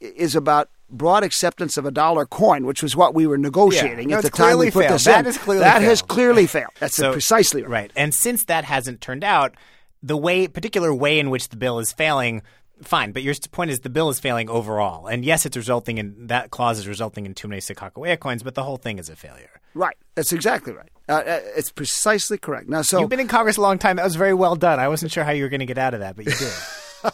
is 0.00 0.34
about 0.34 0.68
broad 0.88 1.22
acceptance 1.22 1.76
of 1.76 1.84
a 1.86 1.90
dollar 1.90 2.26
coin, 2.26 2.66
which 2.66 2.82
was 2.82 2.96
what 2.96 3.14
we 3.14 3.26
were 3.26 3.38
negotiating 3.38 4.08
No, 4.08 4.16
at 4.16 4.22
the 4.22 4.30
time 4.30 4.58
we 4.58 4.70
put 4.70 4.84
failed. 4.84 4.94
this 4.94 5.04
That 5.04 5.20
in, 5.20 5.24
has 5.26 5.38
clearly 5.38 5.62
that 5.64 5.82
has 5.82 6.00
failed. 6.00 6.08
clearly 6.08 6.46
failed. 6.46 6.72
That's 6.80 6.96
So- 6.96 7.12
precisely 7.12 7.62
right. 7.62 7.70
right. 7.70 7.92
And 7.94 8.12
since 8.14 8.44
that 8.46 8.64
hasn't 8.64 9.00
turned 9.00 9.22
out, 9.22 9.54
the 10.02 10.16
way, 10.16 10.48
particular 10.48 10.92
way 10.94 11.18
in 11.18 11.30
which 11.30 11.48
the 11.50 11.56
bill 11.56 11.78
is 11.78 11.92
failing. 11.92 12.42
Fine, 12.82 13.12
but 13.12 13.22
your 13.22 13.34
point 13.52 13.70
is 13.70 13.80
the 13.80 13.90
bill 13.90 14.08
is 14.08 14.18
failing 14.18 14.48
overall, 14.48 15.06
and 15.06 15.22
yes, 15.22 15.44
it's 15.44 15.54
resulting 15.54 15.98
in 15.98 16.28
that 16.28 16.50
clause 16.50 16.78
is 16.78 16.88
resulting 16.88 17.26
in 17.26 17.34
too 17.34 17.46
many 17.46 17.60
Sakakawea 17.60 18.18
coins, 18.18 18.42
but 18.42 18.54
the 18.54 18.62
whole 18.62 18.78
thing 18.78 18.98
is 18.98 19.10
a 19.10 19.16
failure. 19.16 19.60
Right, 19.74 19.96
that's 20.14 20.32
exactly 20.32 20.72
right. 20.72 20.88
Uh, 21.06 21.12
uh, 21.12 21.40
it's 21.54 21.70
precisely 21.70 22.38
correct. 22.38 22.70
Now, 22.70 22.80
so 22.80 23.00
You've 23.00 23.10
been 23.10 23.20
in 23.20 23.28
Congress 23.28 23.58
a 23.58 23.60
long 23.60 23.76
time. 23.78 23.96
That 23.96 24.04
was 24.04 24.16
very 24.16 24.32
well 24.32 24.56
done. 24.56 24.80
I 24.80 24.88
wasn't 24.88 25.12
sure 25.12 25.24
how 25.24 25.32
you 25.32 25.42
were 25.42 25.50
going 25.50 25.60
to 25.60 25.66
get 25.66 25.76
out 25.76 25.92
of 25.92 26.00
that, 26.00 26.16
but 26.16 26.24
you 26.24 26.32
did. 26.32 26.52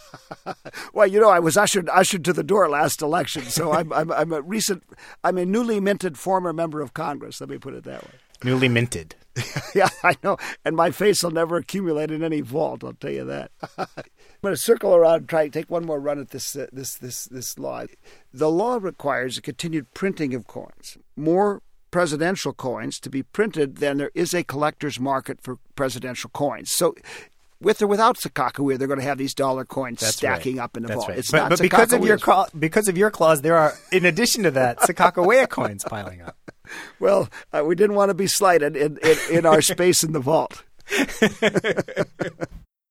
Well, 0.96 1.06
you 1.06 1.20
know, 1.20 1.28
I 1.28 1.40
was 1.40 1.58
ushered 1.58 1.90
ushered 1.90 2.24
to 2.24 2.32
the 2.32 2.42
door 2.42 2.70
last 2.70 3.02
election, 3.02 3.42
so 3.42 3.70
I'm, 3.78 3.92
I'm 3.92 4.10
I'm 4.10 4.32
a 4.32 4.40
recent, 4.40 4.82
I'm 5.22 5.36
a 5.36 5.44
newly 5.44 5.78
minted 5.78 6.16
former 6.16 6.54
member 6.54 6.80
of 6.80 6.94
Congress. 6.94 7.38
Let 7.38 7.50
me 7.50 7.58
put 7.58 7.74
it 7.74 7.84
that 7.84 8.02
way. 8.02 8.12
Newly 8.42 8.68
minted. 8.68 9.14
yeah, 9.74 9.90
I 10.02 10.16
know, 10.24 10.38
and 10.64 10.74
my 10.74 10.90
face 10.90 11.22
will 11.22 11.30
never 11.30 11.58
accumulate 11.58 12.10
in 12.10 12.22
any 12.22 12.40
vault. 12.40 12.82
I'll 12.82 12.94
tell 12.94 13.10
you 13.10 13.26
that. 13.26 13.50
I'm 13.76 13.86
going 14.42 14.54
to 14.54 14.56
circle 14.56 14.94
around 14.94 15.16
and 15.16 15.28
try 15.28 15.44
to 15.44 15.50
take 15.50 15.70
one 15.70 15.84
more 15.84 16.00
run 16.00 16.18
at 16.18 16.30
this 16.30 16.56
uh, 16.56 16.66
this 16.72 16.94
this 16.94 17.26
this 17.26 17.58
law. 17.58 17.84
The 18.32 18.50
law 18.50 18.78
requires 18.80 19.36
a 19.36 19.42
continued 19.42 19.92
printing 19.92 20.34
of 20.34 20.46
coins. 20.46 20.96
More 21.14 21.60
presidential 21.90 22.54
coins 22.54 22.98
to 23.00 23.10
be 23.10 23.22
printed 23.22 23.76
than 23.76 23.98
there 23.98 24.10
is 24.14 24.32
a 24.32 24.44
collector's 24.44 24.98
market 24.98 25.42
for 25.42 25.58
presidential 25.74 26.30
coins. 26.30 26.72
So. 26.72 26.94
With 27.60 27.80
or 27.80 27.86
without 27.86 28.18
Sakakawea, 28.18 28.78
they're 28.78 28.86
going 28.86 29.00
to 29.00 29.06
have 29.06 29.16
these 29.18 29.32
dollar 29.34 29.64
coins 29.64 30.00
That's 30.00 30.16
stacking 30.16 30.56
right. 30.56 30.64
up 30.64 30.76
in 30.76 30.82
the 30.82 30.88
That's 30.88 30.96
vault. 30.98 31.08
right. 31.08 31.18
It's 31.18 31.30
but, 31.30 31.38
not 31.38 31.48
but 31.50 31.60
because 31.60 31.92
of 31.92 32.04
your 32.04 32.18
cla- 32.18 32.48
because 32.58 32.88
of 32.88 32.98
your 32.98 33.10
clause, 33.10 33.40
there 33.40 33.56
are 33.56 33.72
in 33.92 34.04
addition 34.04 34.42
to 34.42 34.50
that 34.52 34.78
Sakakawea 34.80 35.48
coins 35.50 35.82
piling 35.84 36.20
up. 36.20 36.36
Well, 37.00 37.28
uh, 37.52 37.64
we 37.64 37.74
didn't 37.74 37.96
want 37.96 38.10
to 38.10 38.14
be 38.14 38.26
slighted 38.26 38.76
in, 38.76 38.98
in, 38.98 39.16
in 39.30 39.46
our 39.46 39.62
space 39.62 40.02
in 40.02 40.12
the 40.12 40.20
vault. 40.20 40.64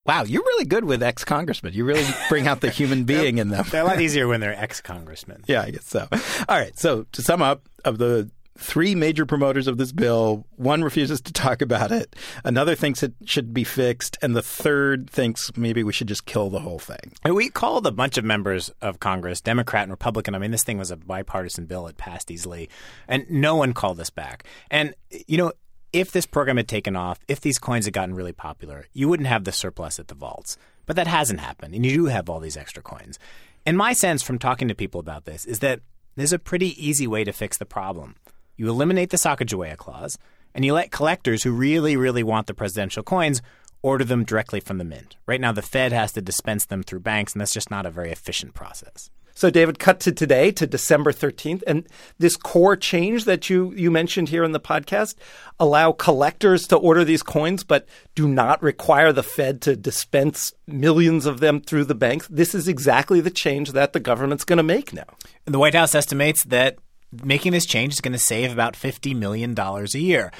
Wow, 0.05 0.23
you're 0.23 0.43
really 0.43 0.65
good 0.65 0.85
with 0.85 1.01
ex 1.01 1.23
congressmen. 1.23 1.73
You 1.73 1.83
really 1.83 2.05
bring 2.29 2.47
out 2.47 2.61
the 2.61 2.69
human 2.69 3.05
being 3.05 3.39
in 3.39 3.49
them. 3.49 3.65
They're 3.71 3.81
a 3.81 3.85
lot 3.85 3.99
easier 4.03 4.27
when 4.27 4.39
they're 4.39 4.53
ex 4.53 4.79
congressmen. 4.79 5.43
Yeah, 5.47 5.63
I 5.63 5.71
guess 5.71 5.87
so. 5.87 6.07
All 6.11 6.59
right. 6.59 6.77
So 6.77 7.07
to 7.13 7.23
sum 7.23 7.41
up, 7.41 7.67
of 7.83 7.97
the 7.97 8.29
three 8.57 8.95
major 8.95 9.25
promoters 9.25 9.67
of 9.67 9.77
this 9.77 9.91
bill, 9.91 10.45
one 10.55 10.83
refuses 10.83 11.21
to 11.21 11.33
talk 11.33 11.61
about 11.61 11.91
it, 11.91 12.15
another 12.43 12.75
thinks 12.75 13.03
it 13.03 13.13
should 13.25 13.53
be 13.53 13.63
fixed, 13.63 14.17
and 14.21 14.35
the 14.35 14.41
third 14.41 15.09
thinks 15.09 15.51
maybe 15.57 15.83
we 15.83 15.93
should 15.93 16.07
just 16.07 16.25
kill 16.25 16.49
the 16.49 16.59
whole 16.59 16.79
thing. 16.79 17.13
And 17.23 17.35
we 17.35 17.49
called 17.49 17.85
a 17.85 17.91
bunch 17.91 18.17
of 18.17 18.23
members 18.23 18.71
of 18.81 18.99
Congress, 18.99 19.41
Democrat 19.41 19.83
and 19.83 19.91
Republican. 19.91 20.35
I 20.35 20.39
mean, 20.39 20.51
this 20.51 20.63
thing 20.63 20.77
was 20.77 20.91
a 20.91 20.97
bipartisan 20.97 21.65
bill; 21.65 21.87
it 21.87 21.97
passed 21.97 22.31
easily, 22.31 22.69
and 23.07 23.29
no 23.29 23.55
one 23.55 23.73
called 23.73 23.99
us 23.99 24.09
back. 24.09 24.45
And 24.71 24.95
you 25.27 25.37
know, 25.37 25.51
if 25.91 26.11
this 26.11 26.25
program 26.25 26.57
had 26.57 26.67
taken 26.67 26.95
off, 26.95 27.19
if 27.27 27.41
these 27.41 27.59
coins 27.59 27.85
had 27.85 27.93
gotten 27.93 28.15
really 28.15 28.33
popular, 28.33 28.87
you 28.93 29.09
wouldn't 29.09 29.27
have 29.27 29.43
the 29.43 29.51
surplus 29.51 29.99
at 29.99 30.07
the 30.07 30.15
vaults. 30.15 30.57
But 30.85 30.95
that 30.97 31.07
hasn't 31.07 31.39
happened, 31.39 31.73
and 31.73 31.85
you 31.85 31.93
do 31.93 32.05
have 32.05 32.29
all 32.29 32.39
these 32.39 32.57
extra 32.57 32.83
coins. 32.83 33.17
And 33.65 33.77
my 33.77 33.93
sense 33.93 34.21
from 34.21 34.37
talking 34.37 34.67
to 34.67 34.75
people 34.75 34.99
about 34.99 35.25
this 35.25 35.45
is 35.45 35.59
that 35.59 35.79
there's 36.15 36.33
a 36.33 36.39
pretty 36.39 36.69
easy 36.85 37.07
way 37.07 37.23
to 37.23 37.33
fix 37.33 37.57
the 37.57 37.65
problem. 37.65 38.15
You 38.57 38.69
eliminate 38.69 39.09
the 39.09 39.17
Sacagawea 39.17 39.77
clause, 39.77 40.17
and 40.53 40.63
you 40.63 40.73
let 40.73 40.91
collectors 40.91 41.43
who 41.43 41.51
really, 41.51 41.97
really 41.97 42.23
want 42.23 42.47
the 42.47 42.53
presidential 42.53 43.03
coins 43.03 43.41
order 43.81 44.03
them 44.03 44.23
directly 44.23 44.59
from 44.59 44.77
the 44.77 44.83
mint. 44.83 45.15
Right 45.27 45.41
now, 45.41 45.51
the 45.51 45.61
Fed 45.61 45.91
has 45.91 46.11
to 46.13 46.21
dispense 46.21 46.65
them 46.65 46.81
through 46.81 47.01
banks, 47.01 47.33
and 47.33 47.41
that's 47.41 47.53
just 47.53 47.69
not 47.69 47.85
a 47.85 47.91
very 47.91 48.11
efficient 48.11 48.53
process. 48.53 49.09
So, 49.37 49.49
David, 49.49 49.79
cut 49.79 49.99
to 49.99 50.13
today, 50.13 50.49
to 50.51 50.65
December 50.65 51.11
13th. 51.11 51.61
And 51.67 51.85
this 52.17 52.37
core 52.37 52.77
change 52.77 53.25
that 53.25 53.49
you, 53.49 53.73
you 53.75 53.91
mentioned 53.91 54.29
here 54.29 54.45
in 54.45 54.53
the 54.53 54.61
podcast 54.61 55.15
allow 55.59 55.91
collectors 55.91 56.67
to 56.67 56.77
order 56.77 57.03
these 57.03 57.21
coins, 57.21 57.65
but 57.65 57.85
do 58.15 58.29
not 58.29 58.63
require 58.63 59.11
the 59.11 59.23
Fed 59.23 59.61
to 59.63 59.75
dispense 59.75 60.53
millions 60.67 61.25
of 61.25 61.41
them 61.41 61.59
through 61.59 61.83
the 61.83 61.93
banks. 61.93 62.29
This 62.29 62.55
is 62.55 62.69
exactly 62.69 63.19
the 63.19 63.29
change 63.29 63.73
that 63.73 63.91
the 63.91 63.99
government's 63.99 64.45
going 64.45 64.57
to 64.57 64.63
make 64.63 64.93
now. 64.93 65.17
The 65.43 65.59
White 65.59 65.75
House 65.75 65.93
estimates 65.93 66.45
that 66.45 66.77
making 67.23 67.51
this 67.51 67.65
change 67.65 67.93
is 67.93 68.01
going 68.01 68.13
to 68.13 68.19
save 68.19 68.51
about 68.51 68.73
$50 68.73 69.15
million 69.15 69.57
a 69.57 69.85
year. 69.97 70.31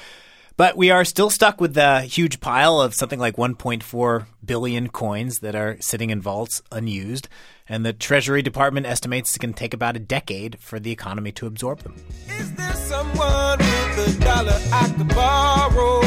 But 0.56 0.74
we 0.74 0.90
are 0.90 1.04
still 1.04 1.28
stuck 1.28 1.60
with 1.60 1.74
the 1.74 2.00
huge 2.00 2.40
pile 2.40 2.80
of 2.80 2.94
something 2.94 3.20
like 3.20 3.36
1.4 3.36 4.26
billion 4.42 4.88
coins 4.88 5.40
that 5.40 5.54
are 5.54 5.76
sitting 5.80 6.08
in 6.08 6.22
vaults 6.22 6.62
unused. 6.72 7.28
And 7.68 7.84
the 7.84 7.92
Treasury 7.92 8.40
Department 8.40 8.86
estimates 8.86 9.30
it's 9.30 9.38
going 9.38 9.52
to 9.52 9.58
take 9.58 9.74
about 9.74 9.96
a 9.96 9.98
decade 9.98 10.58
for 10.58 10.80
the 10.80 10.90
economy 10.90 11.30
to 11.32 11.46
absorb 11.46 11.80
them. 11.80 11.96
Is 12.38 12.54
there 12.54 12.72
someone 12.72 13.58
with 13.58 14.16
a 14.16 14.24
dollar 14.24 14.58
I 14.72 14.94
could 14.96 15.08
borrow? 15.08 16.00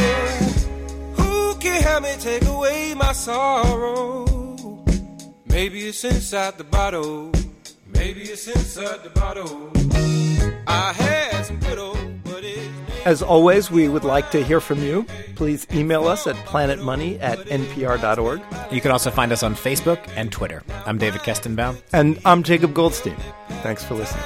Who 1.13 1.55
can 1.59 1.83
help 1.83 2.03
me 2.03 2.15
take 2.19 2.45
away 2.45 2.95
my 2.95 3.11
sorrow? 3.11 4.25
Maybe 5.45 5.81
it's 5.81 6.03
inside 6.03 6.57
the 6.57 6.63
bottle. 6.63 7.31
Maybe 7.85 8.21
it's 8.21 8.47
inside 8.47 9.03
the 9.03 9.09
bottle. 9.11 9.71
I 10.69 10.93
had 10.93 11.45
some 11.45 11.59
good 11.59 11.79
old 11.79 12.23
buddies. 12.23 12.69
As 13.05 13.21
always, 13.23 13.71
we 13.71 13.89
would 13.89 14.03
like 14.03 14.29
to 14.31 14.43
hear 14.43 14.61
from 14.61 14.79
you. 14.83 15.05
Please 15.35 15.65
email 15.73 16.07
us 16.07 16.27
at 16.27 16.35
planetmoney 16.45 17.17
at 17.21 17.39
npr.org. 17.39 18.41
You 18.71 18.81
can 18.81 18.91
also 18.91 19.09
find 19.09 19.31
us 19.31 19.41
on 19.41 19.55
Facebook 19.55 19.99
and 20.15 20.31
Twitter. 20.31 20.63
I'm 20.85 20.97
David 20.97 21.21
Kestenbaum. 21.21 21.81
And 21.91 22.19
I'm 22.23 22.43
Jacob 22.43 22.73
Goldstein. 22.73 23.17
Thanks 23.63 23.83
for 23.83 23.95
listening. 23.95 24.23